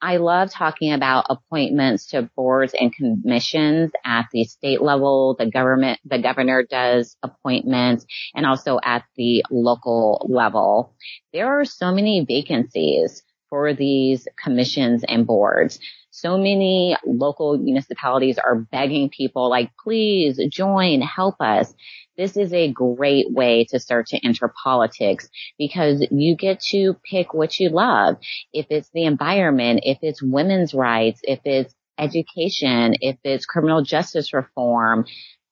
I 0.00 0.16
love 0.16 0.50
talking 0.50 0.92
about 0.92 1.26
appointments 1.30 2.06
to 2.08 2.28
boards 2.34 2.74
and 2.76 2.92
commissions 2.92 3.92
at 4.04 4.26
the 4.32 4.42
state 4.42 4.82
level. 4.82 5.36
The 5.38 5.46
government, 5.46 6.00
the 6.04 6.18
governor 6.18 6.64
does 6.68 7.16
appointments 7.22 8.06
and 8.34 8.44
also 8.44 8.80
at 8.82 9.04
the 9.16 9.44
local 9.52 10.26
level. 10.28 10.96
There 11.32 11.60
are 11.60 11.64
so 11.64 11.92
many 11.92 12.24
vacancies 12.26 13.22
for 13.52 13.74
these 13.74 14.26
commissions 14.42 15.04
and 15.06 15.26
boards. 15.26 15.78
So 16.08 16.38
many 16.38 16.96
local 17.04 17.58
municipalities 17.58 18.38
are 18.38 18.54
begging 18.54 19.10
people 19.10 19.50
like, 19.50 19.70
please 19.84 20.40
join, 20.50 21.02
help 21.02 21.34
us. 21.38 21.74
This 22.16 22.38
is 22.38 22.54
a 22.54 22.72
great 22.72 23.26
way 23.30 23.66
to 23.68 23.78
start 23.78 24.06
to 24.06 24.20
enter 24.24 24.50
politics 24.64 25.28
because 25.58 26.06
you 26.10 26.34
get 26.34 26.60
to 26.70 26.96
pick 27.10 27.34
what 27.34 27.60
you 27.60 27.68
love. 27.68 28.16
If 28.54 28.68
it's 28.70 28.88
the 28.94 29.04
environment, 29.04 29.80
if 29.82 29.98
it's 30.00 30.22
women's 30.22 30.72
rights, 30.72 31.20
if 31.22 31.40
it's 31.44 31.74
education, 31.98 32.94
if 33.02 33.18
it's 33.22 33.44
criminal 33.44 33.82
justice 33.82 34.32
reform, 34.32 35.04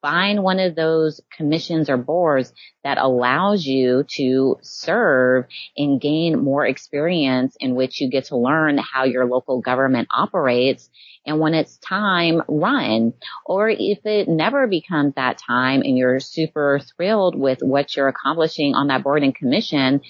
find 0.02 0.42
one 0.42 0.58
of 0.58 0.74
those 0.74 1.20
commissions 1.36 1.90
or 1.90 1.96
boards 1.96 2.52
that 2.84 2.98
allows 2.98 3.64
you 3.64 4.04
to 4.16 4.56
serve 4.62 5.44
and 5.76 6.00
gain 6.00 6.42
more 6.42 6.66
experience 6.66 7.56
in 7.60 7.74
which 7.74 8.00
you 8.00 8.10
get 8.10 8.24
to 8.26 8.36
learn 8.36 8.78
how 8.78 9.04
your 9.04 9.26
local 9.26 9.60
government 9.60 10.08
operates. 10.10 10.88
And 11.26 11.38
when 11.38 11.54
it's 11.54 11.76
time, 11.78 12.42
run. 12.48 13.12
Or 13.44 13.68
if 13.68 14.04
it 14.06 14.28
never 14.28 14.66
becomes 14.66 15.14
that 15.14 15.38
time 15.38 15.82
and 15.82 15.98
you're 15.98 16.20
super 16.20 16.80
thrilled 16.96 17.38
with 17.38 17.58
what 17.60 17.94
you're 17.94 18.08
accomplishing 18.08 18.74
on 18.74 18.88
that 18.88 19.04
board 19.04 19.22
and 19.22 19.34
commission, 19.34 20.00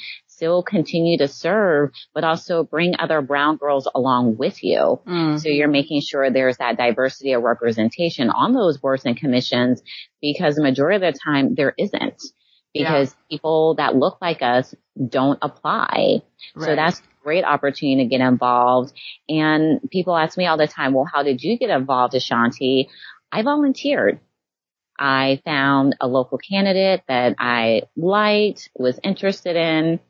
still 0.40 0.62
continue 0.62 1.18
to 1.18 1.28
serve, 1.28 1.90
but 2.14 2.24
also 2.24 2.64
bring 2.64 2.94
other 2.98 3.20
brown 3.20 3.58
girls 3.58 3.86
along 3.94 4.38
with 4.38 4.64
you. 4.64 4.98
Mm. 5.06 5.38
So 5.38 5.50
you're 5.50 5.68
making 5.68 6.00
sure 6.00 6.30
there's 6.30 6.56
that 6.56 6.78
diversity 6.78 7.34
of 7.34 7.42
representation 7.42 8.30
on 8.30 8.54
those 8.54 8.78
boards 8.78 9.04
and 9.04 9.14
commissions 9.14 9.82
because 10.22 10.54
the 10.54 10.62
majority 10.62 10.96
of 10.96 11.12
the 11.12 11.18
time 11.22 11.54
there 11.56 11.74
isn't 11.76 12.22
because 12.72 13.10
yeah. 13.10 13.36
people 13.36 13.74
that 13.74 13.96
look 13.96 14.16
like 14.22 14.40
us 14.40 14.74
don't 14.96 15.38
apply. 15.42 16.22
Right. 16.54 16.66
So 16.66 16.74
that's 16.74 17.00
a 17.00 17.02
great 17.22 17.44
opportunity 17.44 18.02
to 18.04 18.08
get 18.08 18.26
involved. 18.26 18.94
And 19.28 19.90
people 19.90 20.16
ask 20.16 20.38
me 20.38 20.46
all 20.46 20.56
the 20.56 20.66
time, 20.66 20.94
well, 20.94 21.06
how 21.12 21.22
did 21.22 21.42
you 21.42 21.58
get 21.58 21.68
involved, 21.68 22.14
A'shanti? 22.14 22.86
I 23.30 23.42
volunteered. 23.42 24.20
I 24.98 25.42
found 25.44 25.96
a 26.00 26.06
local 26.06 26.38
candidate 26.38 27.02
that 27.08 27.34
I 27.38 27.82
liked, 27.94 28.70
was 28.74 28.98
interested 29.02 29.56
in, 29.56 30.00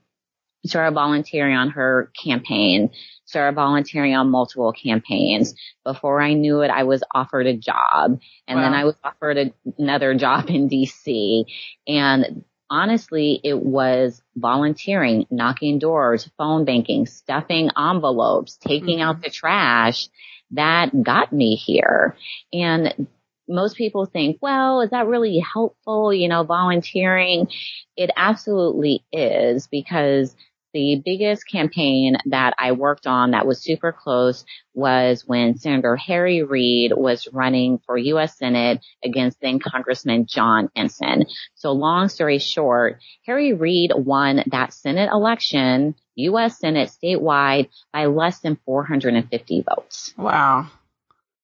started 0.66 0.94
volunteering 0.94 1.56
on 1.56 1.70
her 1.70 2.10
campaign, 2.22 2.90
started 3.24 3.54
volunteering 3.54 4.14
on 4.14 4.30
multiple 4.30 4.72
campaigns. 4.72 5.54
Before 5.84 6.20
I 6.20 6.34
knew 6.34 6.60
it, 6.60 6.70
I 6.70 6.84
was 6.84 7.02
offered 7.14 7.46
a 7.46 7.56
job 7.56 8.20
and 8.46 8.58
wow. 8.58 8.62
then 8.62 8.74
I 8.74 8.84
was 8.84 8.96
offered 9.02 9.38
a, 9.38 9.52
another 9.78 10.14
job 10.14 10.50
in 10.50 10.68
DC. 10.68 11.44
And 11.86 12.44
honestly, 12.68 13.40
it 13.42 13.58
was 13.58 14.22
volunteering, 14.36 15.26
knocking 15.30 15.78
doors, 15.78 16.30
phone 16.36 16.64
banking, 16.64 17.06
stuffing 17.06 17.70
envelopes, 17.76 18.56
taking 18.56 18.98
mm-hmm. 18.98 19.02
out 19.02 19.22
the 19.22 19.30
trash 19.30 20.08
that 20.52 20.90
got 21.02 21.32
me 21.32 21.54
here. 21.54 22.16
And 22.52 23.08
most 23.48 23.76
people 23.76 24.06
think, 24.06 24.38
well, 24.40 24.80
is 24.80 24.90
that 24.90 25.06
really 25.06 25.38
helpful? 25.38 26.14
You 26.14 26.28
know, 26.28 26.44
volunteering. 26.44 27.48
It 27.96 28.10
absolutely 28.16 29.04
is 29.12 29.66
because 29.66 30.34
the 30.72 31.00
biggest 31.04 31.46
campaign 31.48 32.16
that 32.26 32.54
I 32.58 32.72
worked 32.72 33.06
on 33.06 33.32
that 33.32 33.46
was 33.46 33.62
super 33.62 33.92
close 33.92 34.44
was 34.74 35.24
when 35.26 35.56
Senator 35.58 35.96
Harry 35.96 36.42
Reid 36.42 36.92
was 36.94 37.28
running 37.32 37.80
for 37.86 37.96
U.S. 37.96 38.38
Senate 38.38 38.84
against 39.04 39.40
then 39.40 39.58
Congressman 39.58 40.26
John 40.26 40.68
Ensign. 40.76 41.26
So 41.54 41.72
long 41.72 42.08
story 42.08 42.38
short, 42.38 43.00
Harry 43.26 43.52
Reid 43.52 43.92
won 43.94 44.44
that 44.50 44.72
Senate 44.72 45.10
election, 45.12 45.94
U.S. 46.16 46.58
Senate 46.58 46.90
statewide 46.90 47.68
by 47.92 48.06
less 48.06 48.40
than 48.40 48.58
450 48.64 49.64
votes. 49.68 50.14
Wow. 50.16 50.68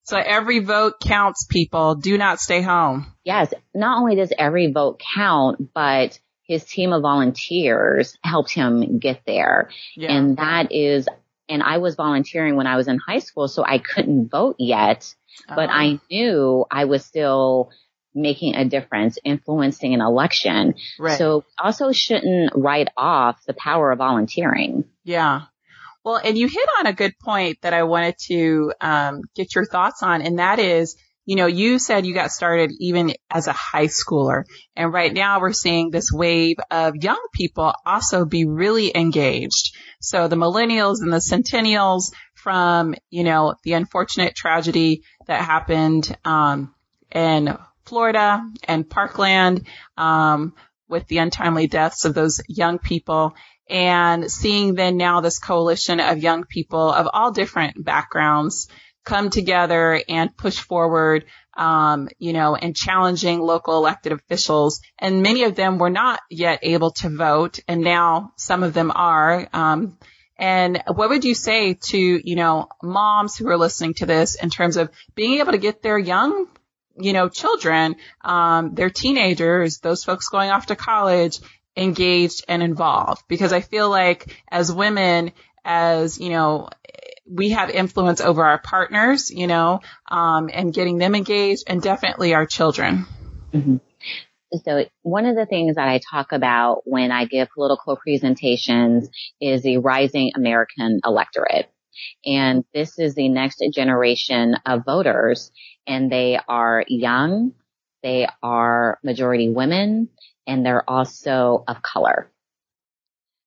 So 0.05 0.17
every 0.17 0.61
vote 0.61 1.01
counts, 1.01 1.47
people. 1.51 1.97
Do 1.97 2.17
not 2.17 2.39
stay 2.39 2.63
home. 2.63 3.13
Yes. 3.25 3.53
Not 3.75 3.99
only 3.99 4.15
does 4.15 4.33
every 4.39 4.71
vote 4.71 5.03
count, 5.17 5.75
but 5.75 6.21
his 6.47 6.65
team 6.65 6.93
of 6.93 7.03
volunteers 7.03 8.17
helped 8.23 8.53
him 8.53 8.99
get 8.99 9.23
there. 9.27 9.71
Yeah. 9.97 10.13
And 10.13 10.37
that 10.37 10.73
is, 10.73 11.09
and 11.49 11.63
I 11.63 11.79
was 11.79 11.95
volunteering 11.97 12.57
when 12.57 12.67
I 12.67 12.77
was 12.77 12.89
in 12.89 12.99
high 12.99 13.19
school, 13.19 13.49
so 13.49 13.65
I 13.65 13.79
couldn't 13.79 14.29
vote 14.29 14.57
yet, 14.59 15.13
but 15.49 15.71
I 15.71 15.89
uh-huh. 15.89 15.99
knew 16.11 16.65
I 16.71 16.85
was 16.85 17.05
still 17.05 17.71
making 18.15 18.55
a 18.55 18.65
difference, 18.65 19.19
influencing 19.25 19.93
an 19.93 20.01
election. 20.01 20.75
Right. 20.99 21.19
So 21.19 21.45
also 21.59 21.93
shouldn't 21.93 22.53
write 22.55 22.89
off 22.97 23.45
the 23.47 23.55
power 23.55 23.93
of 23.93 23.99
volunteering. 23.99 24.85
Yeah. 25.05 25.43
Well, 26.03 26.17
and 26.17 26.39
you 26.39 26.47
hit 26.47 26.69
on 26.79 26.87
a 26.87 26.93
good 26.93 27.19
point 27.19 27.59
that 27.63 27.75
I 27.75 27.83
wanted 27.83 28.17
to 28.29 28.73
um, 28.81 29.23
get 29.35 29.55
your 29.57 29.67
thoughts 29.67 30.03
on, 30.03 30.23
and 30.23 30.39
that 30.39 30.61
is 30.61 30.97
you 31.27 31.35
know, 31.35 31.47
you 31.47 31.79
said 31.79 32.07
you 32.07 32.15
got 32.15 32.31
started 32.31 32.73
even 32.79 33.13
as 33.31 33.49
a 33.49 33.53
high 33.53 33.89
schooler. 33.89 34.45
And 34.77 34.93
right 34.93 35.13
now 35.13 35.41
we're 35.41 35.53
seeing 35.53 35.91
this 35.91 36.11
wave 36.13 36.57
of 36.71 36.95
young 36.97 37.21
people 37.35 37.75
also 37.85 38.25
be 38.25 38.47
really 38.47 38.97
engaged. 38.97 39.77
So 40.01 40.29
the 40.29 40.37
millennials 40.37 41.03
and 41.03 41.13
the 41.13 41.21
centennials 41.21 42.13
from, 42.35 42.95
you 43.11 43.25
know, 43.25 43.57
the 43.65 43.73
unfortunate 43.73 44.37
tragedy 44.37 45.03
that 45.27 45.45
happened, 45.45 46.17
um, 46.25 46.73
in 47.13 47.59
Florida 47.85 48.49
and 48.65 48.89
Parkland, 48.89 49.67
um, 49.97 50.55
with 50.89 51.09
the 51.09 51.19
untimely 51.19 51.67
deaths 51.67 52.05
of 52.05 52.15
those 52.15 52.41
young 52.49 52.79
people 52.79 53.35
and 53.69 54.31
seeing 54.31 54.75
then 54.75 54.97
now 54.97 55.21
this 55.21 55.41
coalition 55.41 55.99
of 55.99 56.19
young 56.19 56.45
people 56.45 56.93
of 56.93 57.09
all 57.13 57.33
different 57.33 57.85
backgrounds 57.85 58.69
come 59.07 59.31
together 59.31 60.03
and 60.09 60.37
push 60.37 60.59
forward, 60.59 61.25
um, 61.57 62.09
you 62.19 62.35
know, 62.35 62.55
and 62.55 62.77
challenging 62.77 63.41
local 63.41 63.79
elected 63.79 64.13
officials. 64.13 64.81
And 64.99 65.23
many 65.23 65.45
of 65.45 65.55
them 65.55 65.79
were 65.79 65.89
not 65.89 66.21
yet 66.29 66.59
able 66.63 66.91
to 66.91 67.09
vote, 67.09 67.61
and 67.67 67.81
now 67.81 68.33
some 68.37 68.63
of 68.63 68.75
them 68.75 68.93
are. 68.95 69.49
Um, 69.55 69.97
and 70.39 70.83
what 70.87 71.09
would 71.09 71.25
you 71.25 71.35
say 71.35 71.75
to, 71.75 71.99
you 71.99 72.37
know, 72.37 72.69
moms 72.83 73.37
who 73.37 73.49
are 73.49 73.57
listening 73.57 73.95
to 73.95 74.07
this 74.07 74.35
in 74.35 74.51
terms 74.51 74.77
of 74.77 74.91
being 75.15 75.39
able 75.39 75.53
to 75.53 75.59
get 75.59 75.83
their 75.83 75.99
young, 75.99 76.47
you 76.99 77.15
know, 77.15 77.29
children, 77.29 77.97
um, 78.23 78.75
their 78.75 78.91
teenagers, 78.91 79.79
those 79.79 80.05
folks 80.05 80.29
going 80.29 80.51
off 80.51 80.67
to 80.67 80.77
college, 80.77 81.39
engaged 81.77 82.45
and 82.49 82.63
involved? 82.63 83.23
Because 83.29 83.53
I 83.53 83.61
feel 83.61 83.89
like 83.89 84.35
as 84.51 84.71
women, 84.71 85.33
as, 85.65 86.19
you 86.19 86.31
know, 86.31 86.69
we 87.29 87.51
have 87.51 87.71
influence 87.71 88.21
over 88.21 88.45
our 88.45 88.59
partners, 88.59 89.31
you 89.31 89.47
know, 89.47 89.81
um, 90.11 90.49
and 90.53 90.73
getting 90.73 90.99
them 90.99 91.15
engaged 91.15 91.65
and 91.67 91.83
definitely 91.83 92.35
our 92.35 92.47
children. 92.47 93.07
Mm-hmm. 93.53 93.77
So 94.65 94.87
one 95.03 95.27
of 95.27 95.37
the 95.37 95.47
things 95.47 95.77
that 95.77 95.89
I 95.89 96.01
talk 96.11 96.33
about 96.33 96.83
when 96.85 97.11
I 97.11 97.25
give 97.25 97.49
political 97.55 97.97
presentations 97.97 99.09
is 99.41 99.63
the 99.63 99.79
rising 99.79 100.33
American 100.37 101.01
electorate. 101.05 101.71
And 102.25 102.65
this 102.73 102.99
is 102.99 103.15
the 103.15 103.29
next 103.29 103.63
generation 103.73 104.57
of 104.65 104.85
voters 104.85 105.51
and 105.87 106.11
they 106.11 106.39
are 106.49 106.85
young. 106.87 107.53
They 108.03 108.29
are 108.43 108.99
majority 109.03 109.49
women 109.49 110.11
and 110.47 110.65
they're 110.65 110.89
also 110.89 111.65
of 111.67 111.83
color. 111.83 112.31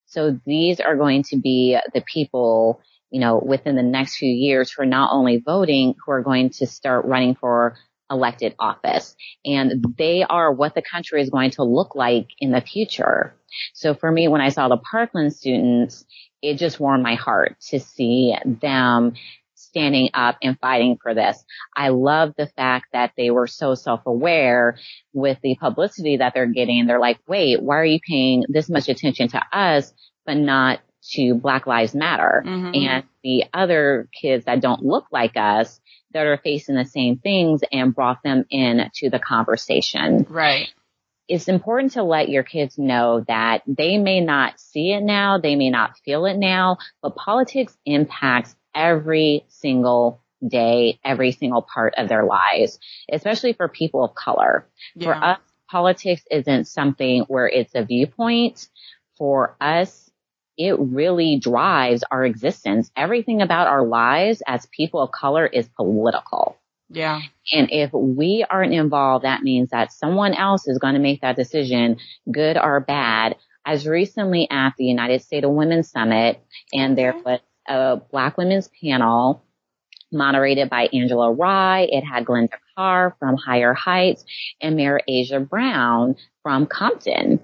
So 0.06 0.38
these 0.44 0.80
are 0.80 0.96
going 0.96 1.22
to 1.30 1.36
be 1.36 1.78
the 1.94 2.02
people 2.02 2.82
you 3.10 3.20
know, 3.20 3.38
within 3.44 3.76
the 3.76 3.82
next 3.82 4.16
few 4.16 4.30
years 4.30 4.70
who 4.70 4.82
are 4.82 4.86
not 4.86 5.12
only 5.12 5.42
voting, 5.44 5.94
who 6.04 6.12
are 6.12 6.22
going 6.22 6.50
to 6.50 6.66
start 6.66 7.04
running 7.04 7.34
for 7.34 7.76
elected 8.10 8.54
office. 8.58 9.14
And 9.44 9.84
they 9.96 10.24
are 10.28 10.52
what 10.52 10.74
the 10.74 10.82
country 10.82 11.22
is 11.22 11.30
going 11.30 11.52
to 11.52 11.64
look 11.64 11.94
like 11.94 12.28
in 12.38 12.50
the 12.50 12.60
future. 12.60 13.34
So 13.74 13.94
for 13.94 14.10
me, 14.10 14.28
when 14.28 14.40
I 14.40 14.48
saw 14.48 14.68
the 14.68 14.76
Parkland 14.76 15.32
students, 15.32 16.04
it 16.42 16.54
just 16.54 16.80
warmed 16.80 17.02
my 17.02 17.14
heart 17.14 17.56
to 17.68 17.78
see 17.78 18.34
them 18.44 19.14
standing 19.54 20.10
up 20.14 20.38
and 20.42 20.58
fighting 20.58 20.98
for 21.00 21.14
this. 21.14 21.44
I 21.76 21.90
love 21.90 22.32
the 22.36 22.48
fact 22.56 22.86
that 22.92 23.12
they 23.16 23.30
were 23.30 23.46
so 23.46 23.74
self-aware 23.74 24.78
with 25.12 25.38
the 25.42 25.56
publicity 25.60 26.16
that 26.16 26.32
they're 26.34 26.46
getting. 26.46 26.86
They're 26.86 26.98
like, 26.98 27.18
wait, 27.28 27.62
why 27.62 27.76
are 27.76 27.84
you 27.84 28.00
paying 28.08 28.44
this 28.48 28.70
much 28.70 28.88
attention 28.88 29.28
to 29.28 29.42
us, 29.52 29.92
but 30.24 30.36
not 30.36 30.80
to 31.12 31.34
Black 31.34 31.66
Lives 31.66 31.94
Matter 31.94 32.42
mm-hmm. 32.46 32.74
and 32.74 33.04
the 33.22 33.44
other 33.52 34.08
kids 34.12 34.44
that 34.44 34.60
don't 34.60 34.84
look 34.84 35.06
like 35.10 35.36
us 35.36 35.80
that 36.12 36.26
are 36.26 36.38
facing 36.38 36.74
the 36.74 36.84
same 36.84 37.18
things 37.18 37.62
and 37.70 37.94
brought 37.94 38.22
them 38.22 38.44
in 38.50 38.90
to 38.94 39.10
the 39.10 39.18
conversation. 39.18 40.26
Right. 40.28 40.68
It's 41.28 41.48
important 41.48 41.92
to 41.92 42.02
let 42.02 42.28
your 42.28 42.42
kids 42.42 42.76
know 42.76 43.24
that 43.28 43.62
they 43.66 43.98
may 43.98 44.20
not 44.20 44.58
see 44.58 44.92
it 44.92 45.02
now, 45.02 45.38
they 45.38 45.54
may 45.54 45.70
not 45.70 45.96
feel 46.04 46.26
it 46.26 46.36
now, 46.36 46.78
but 47.02 47.14
politics 47.14 47.76
impacts 47.86 48.56
every 48.74 49.44
single 49.48 50.22
day, 50.46 50.98
every 51.04 51.30
single 51.32 51.62
part 51.62 51.94
of 51.96 52.08
their 52.08 52.24
lives, 52.24 52.80
especially 53.12 53.52
for 53.52 53.68
people 53.68 54.04
of 54.04 54.14
color. 54.14 54.66
Yeah. 54.96 55.04
For 55.04 55.14
us, 55.14 55.38
politics 55.70 56.22
isn't 56.30 56.66
something 56.66 57.22
where 57.28 57.46
it's 57.46 57.74
a 57.74 57.84
viewpoint. 57.84 58.68
For 59.16 59.56
us, 59.60 60.09
it 60.60 60.78
really 60.78 61.38
drives 61.38 62.04
our 62.10 62.22
existence. 62.22 62.90
Everything 62.94 63.40
about 63.40 63.66
our 63.66 63.82
lives 63.82 64.42
as 64.46 64.66
people 64.66 65.00
of 65.00 65.10
color 65.10 65.46
is 65.46 65.66
political. 65.74 66.58
Yeah. 66.90 67.22
And 67.50 67.68
if 67.72 67.90
we 67.94 68.44
aren't 68.48 68.74
involved, 68.74 69.24
that 69.24 69.42
means 69.42 69.70
that 69.70 69.90
someone 69.90 70.34
else 70.34 70.68
is 70.68 70.76
going 70.76 70.94
to 70.94 71.00
make 71.00 71.22
that 71.22 71.36
decision, 71.36 71.96
good 72.30 72.58
or 72.58 72.80
bad. 72.80 73.36
As 73.64 73.86
recently 73.86 74.48
at 74.50 74.74
the 74.76 74.84
United 74.84 75.22
States 75.22 75.46
Women's 75.48 75.90
Summit, 75.90 76.42
and 76.74 76.96
there 76.96 77.14
was 77.24 77.40
a 77.66 77.96
Black 78.10 78.36
Women's 78.36 78.68
panel 78.82 79.42
moderated 80.12 80.70
by 80.70 80.88
Angela 80.92 81.32
Rye. 81.32 81.88
It 81.90 82.02
had 82.02 82.24
Glynda 82.24 82.58
Carr 82.76 83.16
from 83.18 83.36
Higher 83.36 83.74
Heights 83.74 84.24
and 84.60 84.76
Mayor 84.76 85.00
Aja 85.08 85.40
Brown 85.40 86.16
from 86.42 86.66
Compton. 86.66 87.40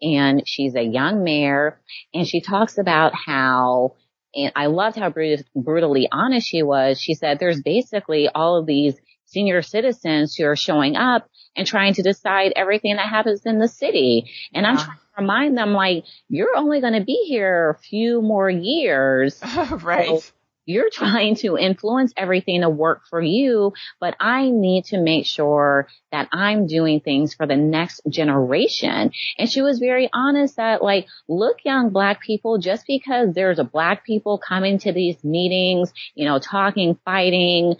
And 0.00 0.42
she's 0.46 0.74
a 0.74 0.82
young 0.82 1.24
mayor 1.24 1.80
and 2.14 2.26
she 2.26 2.40
talks 2.40 2.78
about 2.78 3.12
how 3.14 3.94
and 4.34 4.52
I 4.54 4.66
loved 4.66 4.98
how 4.98 5.12
brutally 5.54 6.08
honest 6.12 6.46
she 6.46 6.62
was. 6.62 7.00
She 7.00 7.14
said 7.14 7.38
there's 7.38 7.62
basically 7.62 8.28
all 8.28 8.58
of 8.58 8.66
these 8.66 8.94
senior 9.24 9.62
citizens 9.62 10.34
who 10.34 10.44
are 10.44 10.56
showing 10.56 10.96
up 10.96 11.28
and 11.56 11.66
trying 11.66 11.94
to 11.94 12.02
decide 12.02 12.52
everything 12.54 12.96
that 12.96 13.08
happens 13.08 13.42
in 13.46 13.58
the 13.58 13.68
city. 13.68 14.30
And 14.54 14.66
I'm 14.66 14.76
trying 14.76 14.98
to 14.98 15.20
remind 15.22 15.58
them 15.58 15.72
like, 15.72 16.04
you're 16.28 16.54
only 16.54 16.80
going 16.80 16.92
to 16.92 17.04
be 17.04 17.24
here 17.26 17.70
a 17.70 17.78
few 17.78 18.20
more 18.20 18.50
years. 18.50 19.40
right. 19.82 20.20
So 20.20 20.22
you're 20.66 20.90
trying 20.92 21.36
to 21.36 21.56
influence 21.56 22.12
everything 22.16 22.60
to 22.60 22.68
work 22.68 23.02
for 23.08 23.20
you, 23.22 23.72
but 24.00 24.16
I 24.20 24.50
need 24.50 24.84
to 24.86 24.98
make 24.98 25.24
sure 25.24 25.88
that 26.12 26.28
I'm 26.32 26.66
doing 26.66 27.00
things 27.00 27.34
for 27.34 27.46
the 27.46 27.56
next 27.56 28.02
generation. 28.08 29.12
And 29.38 29.50
she 29.50 29.62
was 29.62 29.78
very 29.78 30.10
honest 30.12 30.56
that 30.56 30.82
like, 30.82 31.06
look, 31.28 31.58
young 31.64 31.90
black 31.90 32.20
people, 32.20 32.58
just 32.58 32.84
because 32.86 33.34
there's 33.34 33.58
a 33.58 33.64
black 33.64 34.04
people 34.04 34.38
coming 34.38 34.78
to 34.80 34.92
these 34.92 35.22
meetings, 35.24 35.92
you 36.14 36.26
know, 36.26 36.38
talking, 36.38 36.98
fighting, 37.04 37.76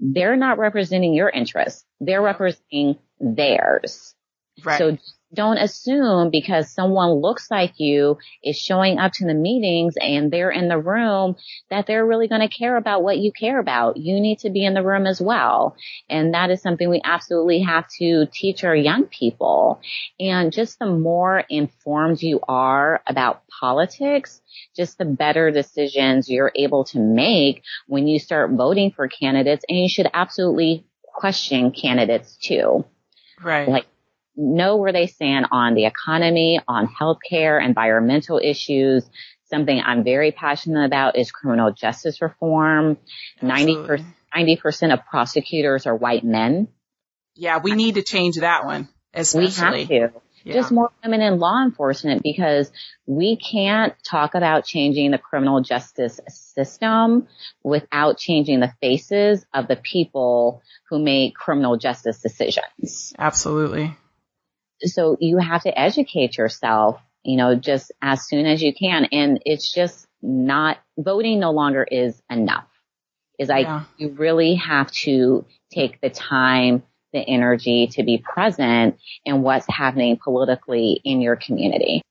they're 0.00 0.36
not 0.36 0.58
representing 0.58 1.12
your 1.12 1.28
interests. 1.28 1.84
They're 2.00 2.22
representing 2.22 2.98
theirs. 3.20 4.14
Right. 4.64 4.78
So 4.78 4.96
don't 5.34 5.58
assume 5.58 6.30
because 6.30 6.72
someone 6.72 7.10
looks 7.10 7.50
like 7.50 7.74
you 7.76 8.16
is 8.42 8.56
showing 8.56 8.98
up 8.98 9.12
to 9.12 9.26
the 9.26 9.34
meetings 9.34 9.94
and 10.00 10.30
they're 10.30 10.50
in 10.50 10.68
the 10.68 10.78
room 10.78 11.36
that 11.70 11.86
they're 11.86 12.06
really 12.06 12.28
going 12.28 12.40
to 12.40 12.48
care 12.48 12.76
about 12.76 13.02
what 13.02 13.18
you 13.18 13.30
care 13.32 13.58
about. 13.58 13.96
You 13.96 14.20
need 14.20 14.38
to 14.40 14.50
be 14.50 14.64
in 14.64 14.74
the 14.74 14.82
room 14.82 15.06
as 15.06 15.20
well. 15.20 15.76
And 16.08 16.32
that 16.34 16.50
is 16.50 16.62
something 16.62 16.88
we 16.88 17.02
absolutely 17.04 17.60
have 17.60 17.86
to 17.98 18.26
teach 18.32 18.64
our 18.64 18.74
young 18.74 19.04
people. 19.06 19.80
And 20.18 20.52
just 20.52 20.78
the 20.78 20.86
more 20.86 21.44
informed 21.48 22.22
you 22.22 22.40
are 22.48 23.02
about 23.06 23.42
politics, 23.60 24.40
just 24.74 24.96
the 24.96 25.04
better 25.04 25.50
decisions 25.50 26.28
you're 26.28 26.52
able 26.54 26.84
to 26.84 26.98
make 26.98 27.62
when 27.86 28.06
you 28.06 28.18
start 28.18 28.52
voting 28.52 28.92
for 28.92 29.08
candidates. 29.08 29.64
And 29.68 29.78
you 29.78 29.88
should 29.88 30.08
absolutely 30.14 30.86
question 31.04 31.72
candidates 31.72 32.36
too. 32.40 32.84
Right. 33.42 33.68
Like 33.68 33.86
know 34.38 34.76
where 34.76 34.92
they 34.92 35.08
stand 35.08 35.46
on 35.50 35.74
the 35.74 35.84
economy, 35.84 36.60
on 36.66 36.88
healthcare, 36.88 37.62
environmental 37.62 38.40
issues. 38.42 39.04
Something 39.50 39.80
I'm 39.84 40.04
very 40.04 40.30
passionate 40.30 40.84
about 40.84 41.18
is 41.18 41.32
criminal 41.32 41.72
justice 41.72 42.22
reform. 42.22 42.98
90%, 43.42 44.04
90% 44.34 44.92
of 44.92 45.00
prosecutors 45.10 45.86
are 45.86 45.96
white 45.96 46.24
men. 46.24 46.68
Yeah, 47.34 47.58
we 47.62 47.72
need 47.72 47.96
to 47.96 48.02
change 48.02 48.36
that 48.36 48.64
one, 48.64 48.88
especially. 49.12 49.86
We 49.86 49.96
have 49.96 50.12
to. 50.12 50.20
Yeah. 50.44 50.54
Just 50.54 50.70
more 50.70 50.90
women 51.02 51.20
in 51.20 51.40
law 51.40 51.62
enforcement 51.62 52.22
because 52.22 52.70
we 53.06 53.36
can't 53.36 53.92
talk 54.04 54.34
about 54.34 54.64
changing 54.64 55.10
the 55.10 55.18
criminal 55.18 55.60
justice 55.60 56.20
system 56.28 57.26
without 57.64 58.18
changing 58.18 58.60
the 58.60 58.72
faces 58.80 59.44
of 59.52 59.66
the 59.66 59.76
people 59.76 60.62
who 60.88 61.00
make 61.00 61.34
criminal 61.34 61.76
justice 61.76 62.22
decisions. 62.22 63.12
Absolutely 63.18 63.96
so 64.82 65.16
you 65.20 65.38
have 65.38 65.62
to 65.62 65.78
educate 65.78 66.36
yourself, 66.36 67.00
you 67.22 67.36
know, 67.36 67.54
just 67.54 67.92
as 68.02 68.26
soon 68.26 68.46
as 68.46 68.62
you 68.62 68.72
can. 68.74 69.06
And 69.12 69.40
it's 69.44 69.72
just 69.72 70.06
not 70.22 70.78
voting 70.98 71.40
no 71.40 71.52
longer 71.52 71.86
is 71.88 72.20
enough. 72.30 72.66
Is 73.38 73.48
like 73.48 73.66
yeah. 73.66 73.84
you 73.96 74.10
really 74.10 74.56
have 74.56 74.90
to 75.02 75.44
take 75.70 76.00
the 76.00 76.10
time, 76.10 76.82
the 77.12 77.20
energy 77.20 77.88
to 77.92 78.02
be 78.02 78.18
present 78.18 78.98
in 79.24 79.42
what's 79.42 79.66
happening 79.68 80.18
politically 80.22 81.00
in 81.04 81.20
your 81.20 81.36
community. 81.36 82.02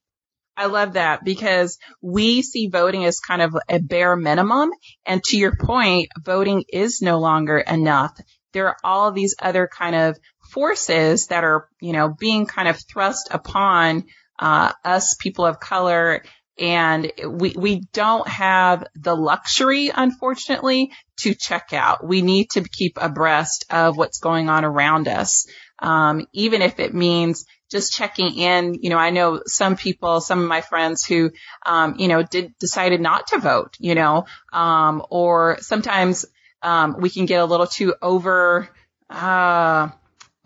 I 0.57 0.65
love 0.65 0.93
that 0.93 1.23
because 1.23 1.77
we 2.01 2.41
see 2.41 2.67
voting 2.67 3.05
as 3.05 3.19
kind 3.19 3.43
of 3.43 3.55
a 3.69 3.79
bare 3.79 4.15
minimum. 4.15 4.71
And 5.05 5.23
to 5.25 5.37
your 5.37 5.55
point, 5.55 6.09
voting 6.19 6.63
is 6.73 6.99
no 7.01 7.19
longer 7.19 7.59
enough. 7.59 8.19
There 8.53 8.67
are 8.69 8.77
all 8.83 9.11
these 9.11 9.35
other 9.39 9.67
kind 9.71 9.95
of 9.95 10.17
forces 10.51 11.27
that 11.27 11.43
are, 11.43 11.67
you 11.81 11.93
know, 11.93 12.09
being 12.09 12.45
kind 12.45 12.67
of 12.67 12.79
thrust 12.79 13.29
upon 13.31 14.05
uh, 14.39 14.71
us 14.83 15.15
people 15.15 15.45
of 15.45 15.59
color. 15.59 16.23
And 16.59 17.11
we 17.23 17.53
we 17.55 17.81
don't 17.93 18.27
have 18.27 18.87
the 18.95 19.15
luxury 19.15 19.91
unfortunately 19.93 20.91
to 21.17 21.35
check 21.35 21.71
out. 21.71 22.05
We 22.05 22.23
need 22.23 22.49
to 22.51 22.63
keep 22.63 22.97
abreast 22.99 23.65
of 23.69 23.95
what's 23.95 24.19
going 24.19 24.49
on 24.49 24.65
around 24.65 25.07
us. 25.07 25.47
Um, 25.79 26.25
even 26.33 26.63
if 26.63 26.79
it 26.79 26.95
means 26.95 27.45
just 27.69 27.93
checking 27.93 28.37
in 28.37 28.75
you 28.81 28.89
know 28.89 28.97
i 28.97 29.09
know 29.09 29.41
some 29.45 29.75
people 29.75 30.21
some 30.21 30.41
of 30.41 30.47
my 30.47 30.61
friends 30.61 31.05
who 31.05 31.31
um, 31.65 31.95
you 31.97 32.07
know 32.07 32.23
did 32.23 32.57
decided 32.59 33.01
not 33.01 33.27
to 33.27 33.39
vote 33.39 33.75
you 33.79 33.95
know 33.95 34.25
um, 34.53 35.03
or 35.09 35.57
sometimes 35.59 36.25
um, 36.61 36.95
we 36.99 37.09
can 37.09 37.25
get 37.25 37.41
a 37.41 37.45
little 37.45 37.67
too 37.67 37.93
over 38.01 38.69
uh, 39.09 39.89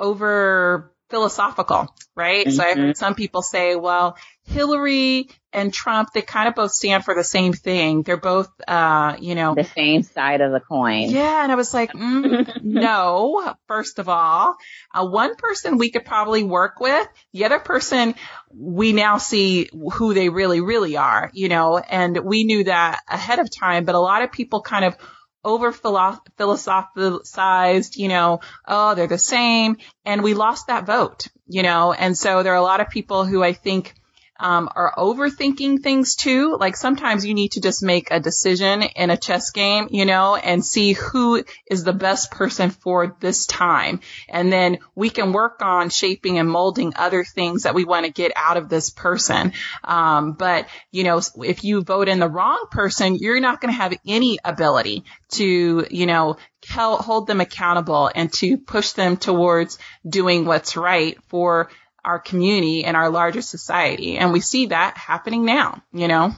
over 0.02 0.92
philosophical, 1.12 1.94
right? 2.16 2.48
Mm-hmm. 2.48 2.56
So 2.56 2.64
I've 2.64 2.78
heard 2.78 2.98
some 2.98 3.14
people 3.16 3.44
say, 3.44 3.76
well, 3.76 4.18
Hillary 4.46 5.30
and 5.54 5.72
Trump, 5.72 6.10
they 6.14 6.22
kind 6.22 6.48
of 6.48 6.56
both 6.56 6.72
stand 6.72 7.06
for 7.06 7.14
the 7.14 7.24
same 7.24 7.54
thing. 7.54 8.02
They're 8.02 8.18
both, 8.18 8.50
uh, 8.68 9.18
you 9.20 9.36
know, 9.36 9.54
the 9.54 9.64
same 9.66 10.02
side 10.04 10.42
of 10.42 10.52
the 10.52 10.62
coin. 10.62 11.10
Yeah. 11.10 11.44
And 11.44 11.52
I 11.52 11.56
was 11.56 11.74
like, 11.74 11.92
mm, 11.92 12.50
no, 12.64 13.54
first 13.68 14.00
of 14.00 14.10
all, 14.10 14.56
uh, 14.94 15.06
one 15.06 15.36
person 15.36 15.78
we 15.78 15.92
could 15.92 16.06
probably 16.06 16.44
work 16.44 16.80
with. 16.80 17.08
The 17.34 17.46
other 17.46 17.60
person, 17.60 18.16
we 18.54 18.94
now 18.94 19.18
see 19.18 19.70
who 19.94 20.14
they 20.14 20.30
really, 20.30 20.62
really 20.62 20.98
are, 20.98 21.30
you 21.34 21.50
know, 21.50 21.78
and 21.78 22.18
we 22.18 22.46
knew 22.46 22.64
that 22.64 23.02
ahead 23.08 23.40
of 23.40 23.52
time, 23.52 23.86
but 23.86 23.96
a 23.96 24.00
lot 24.00 24.24
of 24.24 24.32
people 24.32 24.62
kind 24.62 24.86
of 24.86 24.96
over 25.44 25.72
philosophized, 25.72 27.98
you 27.98 28.08
know, 28.08 28.40
oh, 28.68 28.96
they're 28.96 29.08
the 29.08 29.18
same. 29.18 29.78
And 30.06 30.24
we 30.24 30.34
lost 30.34 30.68
that 30.68 30.86
vote, 30.86 31.28
you 31.48 31.64
know, 31.64 31.94
and 31.94 32.18
so 32.18 32.44
there 32.44 32.54
are 32.54 32.58
a 32.58 32.62
lot 32.62 32.82
of 32.82 32.90
people 32.90 33.26
who 33.26 33.44
I 33.44 33.54
think 33.54 33.96
um, 34.42 34.70
are 34.76 34.92
overthinking 34.98 35.82
things 35.82 36.16
too. 36.16 36.58
Like 36.60 36.76
sometimes 36.76 37.26
you 37.26 37.36
need 37.36 37.52
to 37.54 37.62
just 37.62 37.84
make 37.84 38.10
a 38.10 38.20
decision 38.20 38.82
in 38.82 39.12
a 39.12 39.18
chess 39.18 39.52
game, 39.52 39.88
you 39.92 40.06
know, 40.06 40.36
and 40.36 40.66
see 40.66 40.94
who 40.94 41.44
is 41.70 41.84
the 41.84 41.94
best 41.94 42.32
person 42.32 42.72
for 42.72 43.16
this 43.20 43.46
time. 43.46 44.00
And 44.28 44.52
then 44.52 44.80
we 44.96 45.12
can 45.12 45.32
work 45.32 45.62
on 45.62 45.92
shaping 45.92 46.40
and 46.40 46.50
molding 46.50 46.94
other 46.96 47.24
things 47.24 47.64
that 47.64 47.76
we 47.76 47.86
want 47.86 48.08
to 48.08 48.12
get 48.12 48.32
out 48.36 48.58
of 48.58 48.68
this 48.68 48.90
person. 48.90 49.54
Um, 49.84 50.34
but 50.34 50.68
you 50.92 51.04
know, 51.04 51.22
if 51.38 51.64
you 51.64 51.84
vote 51.84 52.10
in 52.10 52.20
the 52.20 52.28
wrong 52.28 52.66
person, 52.72 53.16
you're 53.16 53.40
not 53.40 53.62
going 53.62 53.72
to 53.72 53.80
have 53.80 53.94
any 54.08 54.40
ability 54.44 55.06
to, 55.34 55.86
you 55.90 56.08
know, 56.08 56.38
hold 56.68 57.28
them 57.28 57.42
accountable 57.42 58.10
and 58.14 58.34
to 58.34 58.58
push 58.58 58.92
them 58.94 59.18
towards 59.18 59.78
doing 60.08 60.46
what's 60.46 60.76
right 60.76 61.18
for 61.28 61.70
our 62.04 62.20
community 62.20 62.84
and 62.84 62.98
our 62.98 63.10
larger 63.10 63.42
society. 63.42 64.18
And 64.18 64.32
we 64.32 64.40
see 64.40 64.68
that 64.68 64.98
happening 64.98 65.46
now, 65.46 65.84
you 65.94 66.08
know? 66.08 66.34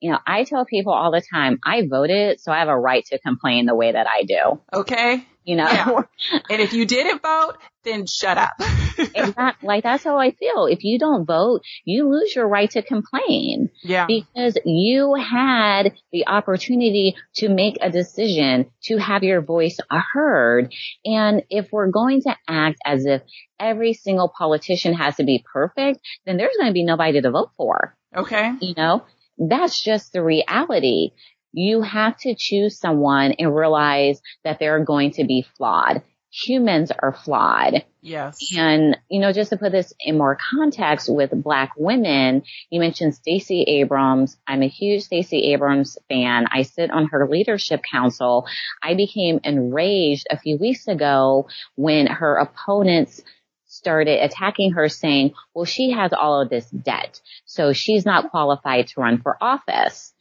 You 0.00 0.12
know, 0.12 0.18
I 0.26 0.44
tell 0.44 0.64
people 0.64 0.92
all 0.92 1.10
the 1.10 1.22
time, 1.32 1.58
I 1.64 1.86
voted, 1.86 2.40
so 2.40 2.52
I 2.52 2.60
have 2.60 2.68
a 2.68 2.78
right 2.78 3.04
to 3.06 3.18
complain 3.18 3.66
the 3.66 3.74
way 3.74 3.92
that 3.92 4.06
I 4.06 4.22
do. 4.22 4.60
Okay. 4.72 5.26
You 5.44 5.56
know? 5.56 5.68
Yeah. 5.68 6.38
and 6.50 6.60
if 6.60 6.72
you 6.72 6.84
didn't 6.84 7.22
vote, 7.22 7.54
then 7.84 8.06
shut 8.06 8.38
up. 8.38 8.52
exactly. 8.98 9.36
Like 9.70 9.84
that's 9.84 10.04
how 10.04 10.18
I 10.18 10.32
feel. 10.32 10.66
If 10.66 10.84
you 10.84 10.98
don't 10.98 11.24
vote, 11.24 11.62
you 11.84 12.08
lose 12.08 12.34
your 12.34 12.48
right 12.48 12.70
to 12.70 12.82
complain. 12.82 13.70
Yeah. 13.82 14.06
Because 14.06 14.56
you 14.64 15.14
had 15.14 15.92
the 16.12 16.26
opportunity 16.26 17.14
to 17.36 17.48
make 17.48 17.78
a 17.80 17.90
decision 17.90 18.70
to 18.84 18.98
have 18.98 19.22
your 19.22 19.42
voice 19.42 19.78
heard. 20.12 20.72
And 21.04 21.42
if 21.50 21.68
we're 21.72 21.90
going 21.90 22.22
to 22.22 22.36
act 22.48 22.78
as 22.84 23.06
if 23.06 23.22
every 23.58 23.92
single 23.94 24.32
politician 24.36 24.94
has 24.94 25.16
to 25.16 25.24
be 25.24 25.44
perfect, 25.52 26.00
then 26.26 26.36
there's 26.36 26.56
going 26.58 26.70
to 26.70 26.74
be 26.74 26.84
nobody 26.84 27.20
to 27.20 27.30
vote 27.30 27.50
for. 27.56 27.96
Okay. 28.16 28.52
You 28.60 28.74
know, 28.76 29.04
that's 29.38 29.82
just 29.82 30.12
the 30.12 30.22
reality. 30.22 31.10
You 31.52 31.82
have 31.82 32.16
to 32.18 32.34
choose 32.36 32.78
someone 32.78 33.32
and 33.32 33.54
realize 33.54 34.20
that 34.44 34.58
they're 34.58 34.84
going 34.84 35.12
to 35.12 35.24
be 35.24 35.44
flawed 35.56 36.02
humans 36.30 36.90
are 36.96 37.12
flawed. 37.12 37.84
Yes. 38.02 38.38
And, 38.56 38.96
you 39.10 39.20
know, 39.20 39.32
just 39.32 39.50
to 39.50 39.56
put 39.56 39.72
this 39.72 39.92
in 40.00 40.16
more 40.16 40.38
context 40.50 41.12
with 41.12 41.30
black 41.42 41.72
women, 41.76 42.42
you 42.70 42.80
mentioned 42.80 43.14
Stacey 43.14 43.62
Abrams. 43.62 44.36
I'm 44.46 44.62
a 44.62 44.68
huge 44.68 45.02
Stacey 45.02 45.52
Abrams 45.52 45.98
fan. 46.08 46.46
I 46.50 46.62
sit 46.62 46.90
on 46.90 47.08
her 47.08 47.28
leadership 47.28 47.82
council. 47.90 48.46
I 48.82 48.94
became 48.94 49.40
enraged 49.44 50.26
a 50.30 50.38
few 50.38 50.56
weeks 50.56 50.88
ago 50.88 51.48
when 51.74 52.06
her 52.06 52.36
opponents 52.36 53.22
started 53.66 54.22
attacking 54.22 54.72
her 54.72 54.88
saying, 54.88 55.32
well, 55.54 55.64
she 55.64 55.92
has 55.92 56.12
all 56.12 56.40
of 56.40 56.48
this 56.48 56.68
debt. 56.70 57.20
So 57.44 57.72
she's 57.72 58.04
not 58.04 58.30
qualified 58.30 58.88
to 58.88 59.00
run 59.00 59.20
for 59.20 59.36
office. 59.40 60.12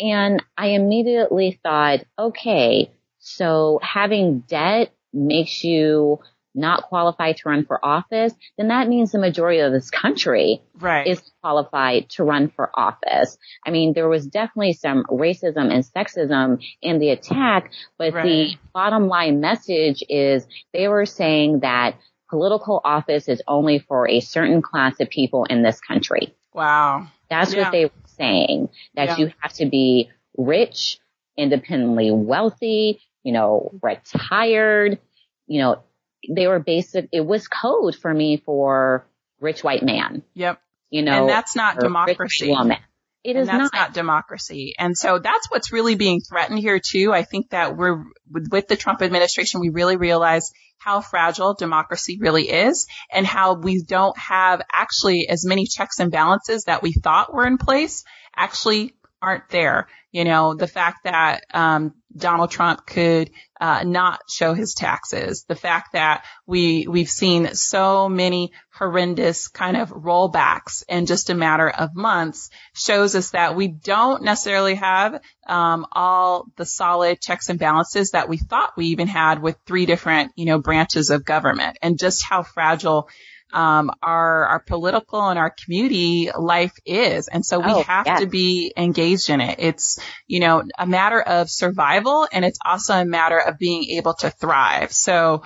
And 0.00 0.42
I 0.56 0.68
immediately 0.68 1.60
thought, 1.62 2.00
okay, 2.18 2.90
so 3.18 3.78
having 3.82 4.40
debt 4.40 4.92
makes 5.12 5.62
you 5.62 6.20
not 6.54 6.82
qualified 6.84 7.36
to 7.36 7.48
run 7.48 7.64
for 7.64 7.84
office, 7.84 8.34
then 8.56 8.68
that 8.68 8.88
means 8.88 9.12
the 9.12 9.18
majority 9.18 9.60
of 9.60 9.72
this 9.72 9.90
country 9.90 10.62
right. 10.80 11.06
is 11.06 11.22
qualified 11.42 12.08
to 12.10 12.24
run 12.24 12.48
for 12.48 12.70
office. 12.74 13.38
I 13.64 13.70
mean, 13.70 13.92
there 13.92 14.08
was 14.08 14.26
definitely 14.26 14.72
some 14.72 15.04
racism 15.04 15.72
and 15.72 15.84
sexism 15.84 16.62
in 16.82 16.98
the 16.98 17.10
attack, 17.10 17.70
but 17.98 18.12
right. 18.12 18.24
the 18.24 18.54
bottom 18.72 19.06
line 19.06 19.40
message 19.40 20.02
is 20.08 20.46
they 20.72 20.88
were 20.88 21.06
saying 21.06 21.60
that 21.60 21.96
political 22.28 22.80
office 22.84 23.28
is 23.28 23.42
only 23.46 23.78
for 23.78 24.08
a 24.08 24.20
certain 24.20 24.62
class 24.62 24.98
of 25.00 25.08
people 25.08 25.44
in 25.44 25.62
this 25.62 25.80
country. 25.80 26.34
Wow. 26.52 27.08
That's 27.28 27.54
yeah. 27.54 27.62
what 27.62 27.72
they 27.72 27.84
were 27.84 27.99
saying, 28.20 28.68
that 28.94 29.08
yeah. 29.08 29.16
you 29.18 29.32
have 29.40 29.52
to 29.54 29.66
be 29.66 30.10
rich, 30.36 30.98
independently 31.36 32.10
wealthy, 32.10 33.00
you 33.22 33.32
know, 33.32 33.72
retired, 33.82 34.98
you 35.46 35.60
know, 35.60 35.82
they 36.28 36.46
were 36.46 36.58
basic, 36.58 37.08
it 37.12 37.24
was 37.24 37.48
code 37.48 37.96
for 37.96 38.12
me 38.12 38.36
for 38.36 39.06
rich 39.40 39.64
white 39.64 39.82
man. 39.82 40.22
Yep. 40.34 40.60
You 40.90 41.02
know, 41.02 41.20
and 41.20 41.28
that's 41.28 41.56
not 41.56 41.78
democracy. 41.78 42.50
woman. 42.50 42.78
It 43.22 43.36
is 43.36 43.48
not. 43.48 43.72
not. 43.72 43.92
democracy. 43.92 44.74
And 44.78 44.96
so 44.96 45.18
that's 45.18 45.50
what's 45.50 45.72
really 45.72 45.94
being 45.94 46.20
threatened 46.20 46.58
here 46.58 46.80
too. 46.80 47.12
I 47.12 47.22
think 47.22 47.50
that 47.50 47.76
we're 47.76 48.04
with 48.30 48.68
the 48.68 48.76
Trump 48.76 49.02
administration, 49.02 49.60
we 49.60 49.68
really 49.68 49.96
realize 49.96 50.50
how 50.78 51.02
fragile 51.02 51.54
democracy 51.54 52.18
really 52.18 52.48
is 52.48 52.86
and 53.12 53.26
how 53.26 53.54
we 53.54 53.82
don't 53.82 54.16
have 54.18 54.62
actually 54.72 55.28
as 55.28 55.44
many 55.44 55.66
checks 55.66 56.00
and 56.00 56.10
balances 56.10 56.64
that 56.64 56.82
we 56.82 56.92
thought 56.92 57.34
were 57.34 57.46
in 57.46 57.58
place 57.58 58.04
actually 58.34 58.94
aren't 59.20 59.48
there. 59.50 59.88
You 60.10 60.24
know, 60.24 60.54
the 60.54 60.66
fact 60.66 61.04
that 61.04 61.44
um, 61.52 61.94
Donald 62.16 62.50
Trump 62.50 62.86
could 62.86 63.30
uh, 63.60 63.84
not 63.84 64.20
show 64.28 64.54
his 64.54 64.74
taxes, 64.74 65.44
the 65.46 65.54
fact 65.54 65.92
that 65.92 66.24
we 66.46 66.86
we've 66.88 67.10
seen 67.10 67.54
so 67.54 68.08
many 68.08 68.52
horrendous 68.72 69.48
kind 69.48 69.76
of 69.76 69.90
rollbacks 69.90 70.82
in 70.88 71.06
just 71.06 71.30
a 71.30 71.34
matter 71.34 71.68
of 71.68 71.94
months 71.94 72.50
shows 72.72 73.14
us 73.14 73.30
that 73.30 73.54
we 73.54 73.68
don't 73.68 74.22
necessarily 74.22 74.76
have 74.76 75.20
um, 75.46 75.86
all 75.92 76.46
the 76.56 76.64
solid 76.64 77.20
checks 77.20 77.48
and 77.50 77.58
balances 77.58 78.12
that 78.12 78.28
we 78.28 78.38
thought 78.38 78.76
we 78.76 78.86
even 78.86 79.08
had 79.08 79.42
with 79.42 79.56
three 79.66 79.86
different 79.86 80.32
you 80.36 80.46
know 80.46 80.58
branches 80.58 81.10
of 81.10 81.24
government, 81.24 81.78
and 81.82 81.98
just 81.98 82.22
how 82.22 82.42
fragile 82.42 83.08
um, 83.52 83.90
our 84.02 84.46
our 84.46 84.60
political 84.60 85.28
and 85.28 85.38
our 85.38 85.50
community 85.50 86.30
life 86.36 86.74
is, 86.84 87.28
and 87.28 87.44
so 87.44 87.58
we 87.58 87.72
oh, 87.72 87.82
have 87.82 88.06
yes. 88.06 88.20
to 88.20 88.26
be 88.26 88.72
engaged 88.76 89.30
in 89.30 89.40
it. 89.40 89.56
It's 89.58 89.98
you 90.26 90.40
know 90.40 90.62
a 90.78 90.86
matter 90.86 91.20
of 91.20 91.50
survival, 91.50 92.26
and 92.32 92.44
it's 92.44 92.58
also 92.64 92.94
a 92.94 93.04
matter 93.04 93.38
of 93.38 93.58
being 93.58 93.84
able 93.96 94.14
to 94.14 94.30
thrive. 94.30 94.92
So. 94.92 95.42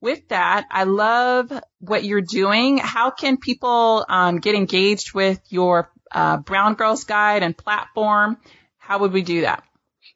With 0.00 0.30
that, 0.30 0.66
I 0.68 0.82
love 0.82 1.52
what 1.78 2.02
you're 2.02 2.22
doing. 2.22 2.78
How 2.78 3.10
can 3.10 3.36
people 3.36 4.04
um, 4.08 4.40
get 4.40 4.56
engaged 4.56 5.14
with 5.14 5.40
your 5.48 5.92
uh, 6.10 6.38
Brown 6.38 6.74
Girls 6.74 7.04
Guide 7.04 7.44
and 7.44 7.56
platform? 7.56 8.36
How 8.78 8.98
would 8.98 9.12
we 9.12 9.22
do 9.22 9.42
that? 9.42 9.62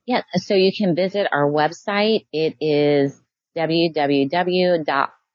Yeah, 0.05 0.23
so 0.35 0.55
you 0.55 0.73
can 0.77 0.97
visit 0.97 1.29
our 1.31 1.49
website. 1.49 2.27
It 2.33 2.57
is 2.61 3.17
www 3.57 4.85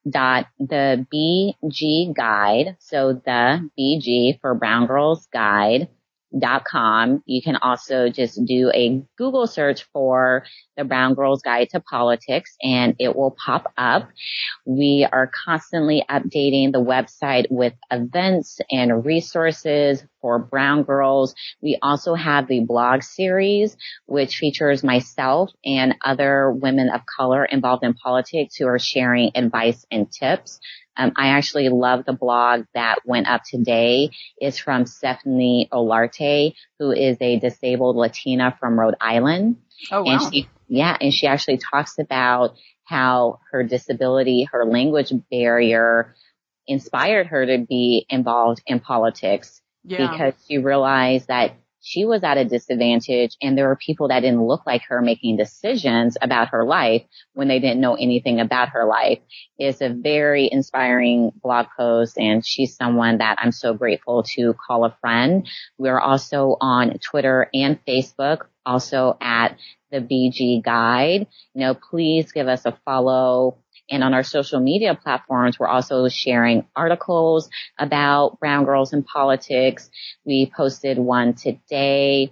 dot 0.10 0.48
the 0.60 1.06
BG 1.14 2.14
guide. 2.16 2.76
So 2.80 3.14
the 3.14 3.70
BG 3.78 4.40
for 4.42 4.56
Brown 4.56 4.88
Girls 4.88 5.28
Guide 5.32 5.90
dot 6.38 6.64
com. 6.66 7.24
You 7.26 7.42
can 7.42 7.58
also 7.58 8.10
just 8.10 8.44
do 8.46 8.72
a 8.74 9.02
Google 9.18 9.48
search 9.48 9.84
for 9.92 10.44
the 10.78 10.84
Brown 10.84 11.14
Girls 11.14 11.42
Guide 11.42 11.70
to 11.72 11.80
Politics 11.80 12.56
and 12.62 12.96
it 13.00 13.16
will 13.16 13.36
pop 13.46 13.72
up. 13.78 14.10
We 14.66 15.08
are 15.12 15.30
constantly 15.46 16.04
updating 16.10 16.72
the 16.72 16.82
website 16.82 17.46
with 17.50 17.74
events 17.92 18.60
and 18.72 19.06
resources 19.06 20.04
for 20.22 20.40
brown 20.40 20.84
girls. 20.84 21.34
We 21.62 21.80
also 21.82 22.14
have 22.14 22.48
the 22.48 22.60
blog 22.62 23.02
series, 23.04 23.76
which 24.06 24.38
features 24.38 24.84
myself 24.84 25.52
and 25.66 25.96
other 26.06 26.52
women 26.52 26.90
of 26.90 27.02
color 27.06 27.44
involved 27.44 27.84
in 27.84 27.94
politics 27.96 28.56
who 28.56 28.68
are 28.68 28.80
sharing 28.80 29.32
advice 29.36 29.86
and 29.92 30.12
tips. 30.12 30.60
Um, 30.98 31.14
I 31.16 31.30
actually 31.30 31.70
love 31.70 32.06
the 32.06 32.14
blog 32.14 32.66
that 32.74 33.00
went 33.06 33.28
up 33.28 33.44
today. 33.50 34.10
It's 34.38 34.58
from 34.58 34.86
Stephanie 34.86 35.70
Olarte, 35.72 36.54
who 36.80 36.92
is 36.92 37.18
a 37.22 37.40
disabled 37.40 37.96
Latina 37.96 38.56
from 38.60 38.80
Rhode 38.80 38.96
Island. 39.00 39.58
Oh, 39.92 40.04
wow. 40.04 40.12
And 40.12 40.34
she, 40.34 40.50
yeah, 40.68 40.98
and 41.00 41.14
she 41.14 41.28
actually 41.28 41.58
talks 41.58 41.98
about 41.98 42.56
how 42.84 43.40
her 43.52 43.64
disability, 43.64 44.48
her 44.52 44.66
language 44.66 45.14
barrier 45.30 46.14
inspired 46.68 47.28
her 47.28 47.46
to 47.46 47.66
be 47.68 48.06
involved 48.10 48.62
in 48.68 48.80
politics 48.80 49.62
yeah. 49.84 50.12
because 50.12 50.34
she 50.48 50.58
realized 50.58 51.28
that 51.28 51.56
she 51.82 52.06
was 52.06 52.24
at 52.24 52.38
a 52.38 52.46
disadvantage 52.46 53.36
and 53.42 53.58
there 53.58 53.68
were 53.68 53.76
people 53.76 54.08
that 54.10 54.22
didn't 54.22 54.46
look 54.46 54.66
like 54.66 54.84
her 54.88 55.02
making 55.02 55.38
decisions 55.38 56.18
about 56.22 56.50
her 56.50 56.64
life 56.64 57.04
when 57.34 57.48
they 57.48 57.60
didn't 57.60 57.82
know 57.82 57.96
anything 57.96 58.40
about 58.40 58.70
her 58.70 58.86
life. 58.86 59.20
It's 59.58 59.82
a 59.82 59.90
very 59.90 60.48
inspiring 60.52 61.32
blog 61.42 61.68
post 61.76 62.18
and 62.18 62.46
she's 62.46 62.76
someone 62.76 63.18
that 63.18 63.38
I'm 63.40 63.52
so 63.52 63.74
grateful 63.74 64.24
to 64.36 64.54
call 64.54 64.86
a 64.86 64.96
friend. 65.02 65.48
We're 65.78 66.00
also 66.00 66.58
on 66.62 67.00
Twitter 67.00 67.50
and 67.54 67.84
Facebook, 67.86 68.46
also 68.66 69.18
at 69.20 69.58
the 69.92 70.00
BG 70.00 70.64
Guide. 70.64 71.28
You 71.54 71.62
know, 71.62 71.74
please 71.74 72.32
give 72.32 72.48
us 72.48 72.66
a 72.66 72.78
follow 72.86 73.58
and 73.92 74.04
on 74.04 74.14
our 74.14 74.24
social 74.24 74.60
media 74.60 74.96
platforms, 74.96 75.60
we're 75.60 75.68
also 75.68 76.08
sharing 76.08 76.66
articles 76.76 77.50
about 77.78 78.40
brown 78.40 78.66
girls 78.66 78.94
in 78.94 79.04
politics. 79.04 79.90
We 80.26 80.52
posted 80.56 80.98
one 80.98 81.34
today 81.34 82.32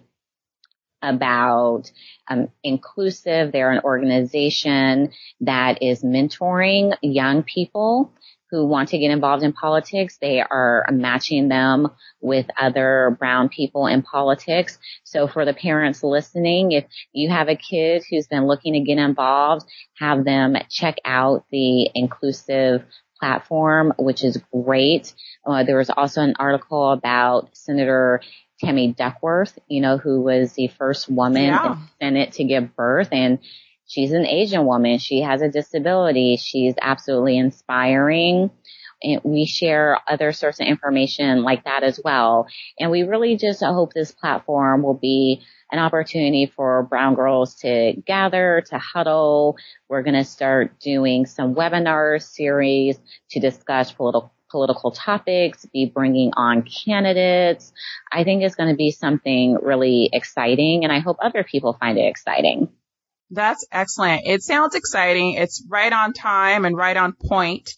about 1.02 1.92
um, 2.30 2.50
Inclusv. 2.66 3.52
They're 3.52 3.72
an 3.72 3.82
organization 3.84 5.12
that 5.42 5.84
is 5.84 6.02
mentoring 6.04 6.96
young 7.02 7.44
people 7.44 8.14
who 8.52 8.66
want 8.66 8.90
to 8.90 8.98
get 8.98 9.12
involved 9.12 9.44
in 9.44 9.54
politics. 9.54 10.18
They 10.20 10.42
are 10.42 10.86
matching 10.92 11.50
them 11.50 11.90
with 12.22 12.48
other 12.60 13.16
brown 13.20 13.50
people 13.50 13.88
in 13.88 14.02
politics. 14.02 14.78
So 15.04 15.28
for 15.28 15.46
the 15.46 15.54
parents 15.54 16.04
listening, 16.04 16.72
if 16.72 16.86
you 17.14 17.30
have 17.30 17.48
a 17.48 17.56
kid 17.56 18.04
who's 18.10 18.28
been 18.28 18.48
looking 18.48 18.74
to 18.74 18.80
get 18.80 18.98
involved, 18.98 19.66
have 19.98 20.26
them 20.26 20.56
check 20.70 20.98
out 21.06 21.46
the 21.52 21.90
Inclusv 21.96 22.84
platform, 23.20 23.94
which 23.98 24.24
is 24.24 24.42
great. 24.52 25.14
Uh, 25.46 25.64
there 25.64 25.78
was 25.78 25.90
also 25.90 26.22
an 26.22 26.36
article 26.40 26.92
about 26.92 27.50
Senator 27.54 28.22
Tammy 28.60 28.94
Duckworth, 28.94 29.58
you 29.68 29.82
know, 29.82 29.98
who 29.98 30.22
was 30.22 30.54
the 30.54 30.68
first 30.68 31.10
woman 31.10 31.44
yeah. 31.44 31.66
in 31.66 31.72
the 31.72 31.80
Senate 32.00 32.32
to 32.34 32.44
give 32.44 32.76
birth 32.76 33.10
and 33.12 33.40
she's 33.90 34.14
an 34.14 34.26
Asian 34.26 34.66
woman. 34.66 35.00
She 35.00 35.22
has 35.22 35.42
a 35.42 35.50
disability. 35.50 36.38
She's 36.38 36.76
absolutely 36.82 37.38
inspiring. 37.38 38.52
And 39.02 39.22
we 39.24 39.46
share 39.46 40.00
other 40.08 40.32
sorts 40.32 40.60
of 40.60 40.68
information 40.68 41.44
like 41.44 41.64
that 41.64 41.84
as 41.84 42.00
well. 42.04 42.48
And 42.80 42.92
we 42.92 43.04
really 43.04 43.38
just 43.38 43.64
hope 43.64 43.94
this 43.94 44.12
platform 44.12 44.84
will 44.84 44.98
be 44.98 45.42
an 45.72 45.80
opportunity 45.80 46.52
for 46.54 46.84
brown 46.84 47.16
girls 47.16 47.56
to 47.56 47.94
gather, 48.06 48.64
to 48.70 48.78
huddle. 48.78 49.58
We're 49.88 50.04
going 50.04 50.16
to 50.16 50.24
start 50.24 50.80
doing 50.80 51.26
some 51.26 51.56
webinar 51.56 52.22
series 52.22 53.00
to 53.32 53.40
discuss 53.40 53.92
political 53.92 54.32
political 54.52 54.90
topics, 54.90 55.64
be 55.72 55.86
bringing 55.86 56.32
on 56.36 56.64
candidates. 56.64 57.72
I 58.12 58.24
think 58.24 58.42
it's 58.42 58.56
going 58.56 58.70
to 58.70 58.76
be 58.76 58.90
something 58.90 59.60
really 59.62 60.10
exciting 60.12 60.84
and 60.84 60.92
I 60.92 61.00
hope 61.00 61.18
other 61.22 61.44
people 61.44 61.78
find 61.80 62.00
it 62.00 62.08
exciting. 62.08 62.68
That's 63.32 63.66
excellent. 63.72 64.24
It 64.26 64.42
sounds 64.42 64.76
exciting. 64.76 65.34
It's 65.34 65.64
right 65.70 65.92
on 65.92 66.14
time 66.14 66.66
and 66.66 66.76
right 66.76 66.98
on 66.98 67.14
point 67.14 67.72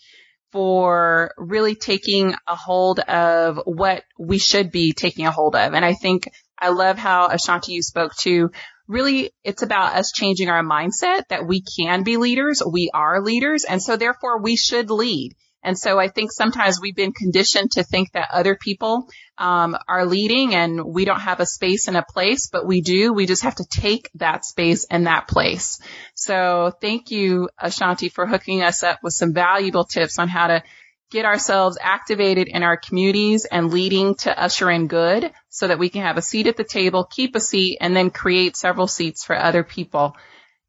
for 0.51 1.31
really 1.37 1.75
taking 1.75 2.35
a 2.47 2.55
hold 2.55 2.99
of 2.99 3.59
what 3.65 4.03
we 4.19 4.37
should 4.37 4.71
be 4.71 4.93
taking 4.93 5.25
a 5.25 5.31
hold 5.31 5.55
of. 5.55 5.73
And 5.73 5.83
I 5.85 5.93
think 5.93 6.29
I 6.59 6.69
love 6.69 6.97
how 6.97 7.29
A'shanti 7.29 7.69
you 7.69 7.81
spoke 7.81 8.15
to. 8.21 8.51
Really, 8.87 9.31
it's 9.43 9.61
about 9.61 9.95
us 9.95 10.11
changing 10.11 10.49
our 10.49 10.63
mindset 10.63 11.23
that 11.29 11.47
we 11.47 11.63
can 11.77 12.03
be 12.03 12.17
leaders. 12.17 12.61
We 12.65 12.91
are 12.93 13.21
leaders. 13.21 13.63
And 13.63 13.81
so 13.81 13.95
therefore 13.95 14.41
we 14.41 14.57
should 14.57 14.89
lead. 14.89 15.35
And 15.63 15.77
so 15.77 15.99
I 15.99 16.07
think 16.07 16.31
sometimes 16.31 16.79
we've 16.81 16.95
been 16.95 17.13
conditioned 17.13 17.71
to 17.71 17.83
think 17.83 18.11
that 18.13 18.29
other 18.33 18.55
people 18.55 19.07
um, 19.37 19.77
are 19.87 20.05
leading 20.05 20.55
and 20.55 20.83
we 20.83 21.05
don't 21.05 21.19
have 21.19 21.39
a 21.39 21.45
space 21.45 21.87
and 21.87 21.95
a 21.95 22.05
place, 22.07 22.47
but 22.47 22.65
we 22.65 22.81
do. 22.81 23.13
We 23.13 23.25
just 23.25 23.43
have 23.43 23.55
to 23.55 23.65
take 23.65 24.09
that 24.15 24.43
space 24.45 24.85
and 24.89 25.07
that 25.07 25.27
place. 25.27 25.79
So 26.15 26.71
thank 26.81 27.11
you, 27.11 27.49
A'shanti, 27.61 28.11
for 28.11 28.25
hooking 28.25 28.63
us 28.63 28.83
up 28.83 28.99
with 29.03 29.13
some 29.13 29.33
valuable 29.33 29.85
tips 29.85 30.17
on 30.17 30.27
how 30.27 30.47
to 30.47 30.63
get 31.11 31.25
ourselves 31.25 31.77
activated 31.79 32.47
in 32.47 32.63
our 32.63 32.77
communities 32.77 33.45
and 33.45 33.71
leading 33.71 34.15
to 34.15 34.41
usher 34.41 34.71
in 34.71 34.87
good 34.87 35.31
so 35.49 35.67
that 35.67 35.77
we 35.77 35.89
can 35.89 36.01
have 36.03 36.17
a 36.17 36.21
seat 36.21 36.47
at 36.47 36.55
the 36.57 36.63
table, 36.63 37.03
keep 37.03 37.35
a 37.35 37.39
seat, 37.39 37.77
and 37.81 37.95
then 37.95 38.09
create 38.09 38.55
several 38.55 38.87
seats 38.87 39.23
for 39.25 39.35
other 39.35 39.63
people. 39.63 40.15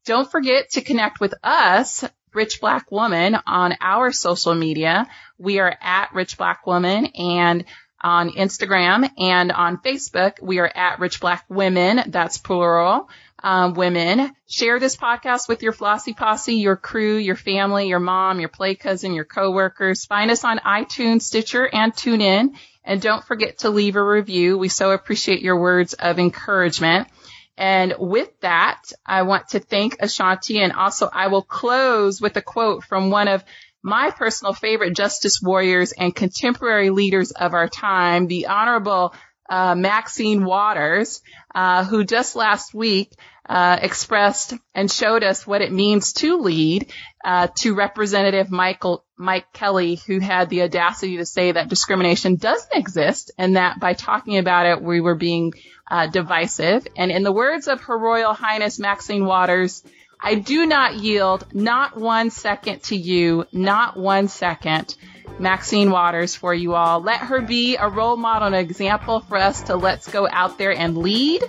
Don't 0.05 0.29
forget 0.29 0.71
to 0.71 0.81
connect 0.81 1.21
with 1.21 1.33
us 1.43 2.03
Rich 2.33 2.61
Black 2.61 2.91
Woman 2.91 3.37
on 3.45 3.75
our 3.81 4.11
social 4.11 4.55
media. 4.55 5.07
We 5.37 5.59
are 5.59 5.75
at 5.81 6.13
Rich 6.13 6.37
Black 6.37 6.65
Woman 6.65 7.07
and 7.07 7.65
on 8.03 8.31
Instagram 8.31 9.09
and 9.17 9.51
on 9.51 9.77
Facebook, 9.77 10.33
we 10.41 10.59
are 10.59 10.71
at 10.75 10.99
Rich 10.99 11.21
Black 11.21 11.45
Women. 11.49 12.01
That's 12.07 12.37
plural. 12.37 13.09
Um, 13.41 13.73
women. 13.73 14.31
Share 14.47 14.79
this 14.79 14.95
podcast 14.95 15.49
with 15.49 15.63
your 15.63 15.73
flossy 15.73 16.13
posse, 16.13 16.55
your 16.55 16.77
crew, 16.77 17.17
your 17.17 17.35
family, 17.35 17.89
your 17.89 17.99
mom, 17.99 18.39
your 18.39 18.49
play 18.49 18.75
cousin, 18.75 19.13
your 19.13 19.25
coworkers. 19.25 20.05
Find 20.05 20.31
us 20.31 20.45
on 20.45 20.59
iTunes, 20.59 21.23
Stitcher, 21.23 21.67
and 21.67 21.93
TuneIn. 21.93 22.55
And 22.85 23.01
don't 23.01 23.25
forget 23.25 23.59
to 23.59 23.69
leave 23.69 23.97
a 23.97 24.03
review. 24.03 24.57
We 24.57 24.69
so 24.69 24.91
appreciate 24.91 25.41
your 25.41 25.59
words 25.59 25.93
of 25.93 26.19
encouragement. 26.19 27.09
And 27.57 27.95
with 27.99 28.29
that, 28.41 28.81
I 29.05 29.23
want 29.23 29.49
to 29.49 29.59
thank 29.59 29.99
A'shanti 29.99 30.57
and 30.57 30.73
also 30.73 31.09
I 31.11 31.27
will 31.27 31.43
close 31.43 32.19
with 32.19 32.35
a 32.37 32.41
quote 32.41 32.83
from 32.83 33.11
one 33.11 33.27
of 33.27 33.43
my 33.83 34.11
personal 34.11 34.53
favorite 34.53 34.95
justice 34.95 35.41
warriors 35.41 35.91
and 35.91 36.15
contemporary 36.15 36.89
leaders 36.89 37.31
of 37.31 37.53
our 37.53 37.67
time, 37.67 38.27
the 38.27 38.47
Honorable 38.47 39.13
uh, 39.49 39.75
Maxine 39.75 40.45
Waters, 40.45 41.21
uh, 41.53 41.83
who 41.83 42.05
just 42.05 42.35
last 42.35 42.73
week 42.73 43.11
uh, 43.47 43.77
expressed 43.81 44.53
and 44.73 44.89
showed 44.89 45.21
us 45.21 45.45
what 45.45 45.61
it 45.61 45.71
means 45.71 46.13
to 46.13 46.37
lead 46.39 46.91
uh, 47.25 47.47
to 47.57 47.75
Representative 47.75 48.49
Michael 48.49 49.05
Mike 49.17 49.51
Kelly, 49.51 49.95
who 50.07 50.19
had 50.19 50.49
the 50.49 50.63
audacity 50.63 51.17
to 51.17 51.25
say 51.25 51.51
that 51.51 51.67
discrimination 51.67 52.37
doesn't 52.37 52.73
exist 52.73 53.31
and 53.37 53.57
that 53.57 53.79
by 53.79 53.93
talking 53.93 54.37
about 54.37 54.65
it, 54.65 54.81
we 54.81 55.01
were 55.01 55.15
being 55.15 55.53
uh, 55.93 56.07
divisive. 56.07 56.87
And 56.95 57.11
in 57.11 57.21
the 57.21 57.31
words 57.31 57.67
of 57.67 57.79
Her 57.81 57.95
Royal 57.95 58.33
Highness 58.33 58.79
Maxine 58.79 59.25
Waters, 59.25 59.83
I 60.19 60.33
do 60.33 60.65
not 60.65 60.95
yield 60.95 61.45
not 61.53 61.95
one 61.95 62.31
second 62.31 62.81
to 62.85 62.95
you, 62.95 63.45
not 63.51 63.95
one 63.95 64.27
second. 64.27 64.95
Maxine 65.37 65.91
Waters 65.91 66.35
for 66.35 66.51
you 66.51 66.73
all. 66.73 66.99
Let 66.99 67.19
her 67.19 67.41
be 67.41 67.75
a 67.75 67.87
role 67.89 68.17
model, 68.17 68.47
an 68.47 68.53
example 68.55 69.19
for 69.19 69.37
us 69.37 69.61
to 69.63 69.75
let's 69.75 70.09
go 70.09 70.27
out 70.27 70.57
there 70.57 70.75
and 70.75 70.97
lead. 70.97 71.43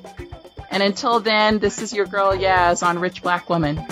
And 0.71 0.83
until 0.83 1.21
then, 1.21 1.59
this 1.59 1.81
is 1.81 1.95
your 1.95 2.05
girl 2.05 2.33
Yaz 2.33 2.87
on 2.87 2.99
Rich 2.99 3.23
Black 3.23 3.49
Woman. 3.49 3.83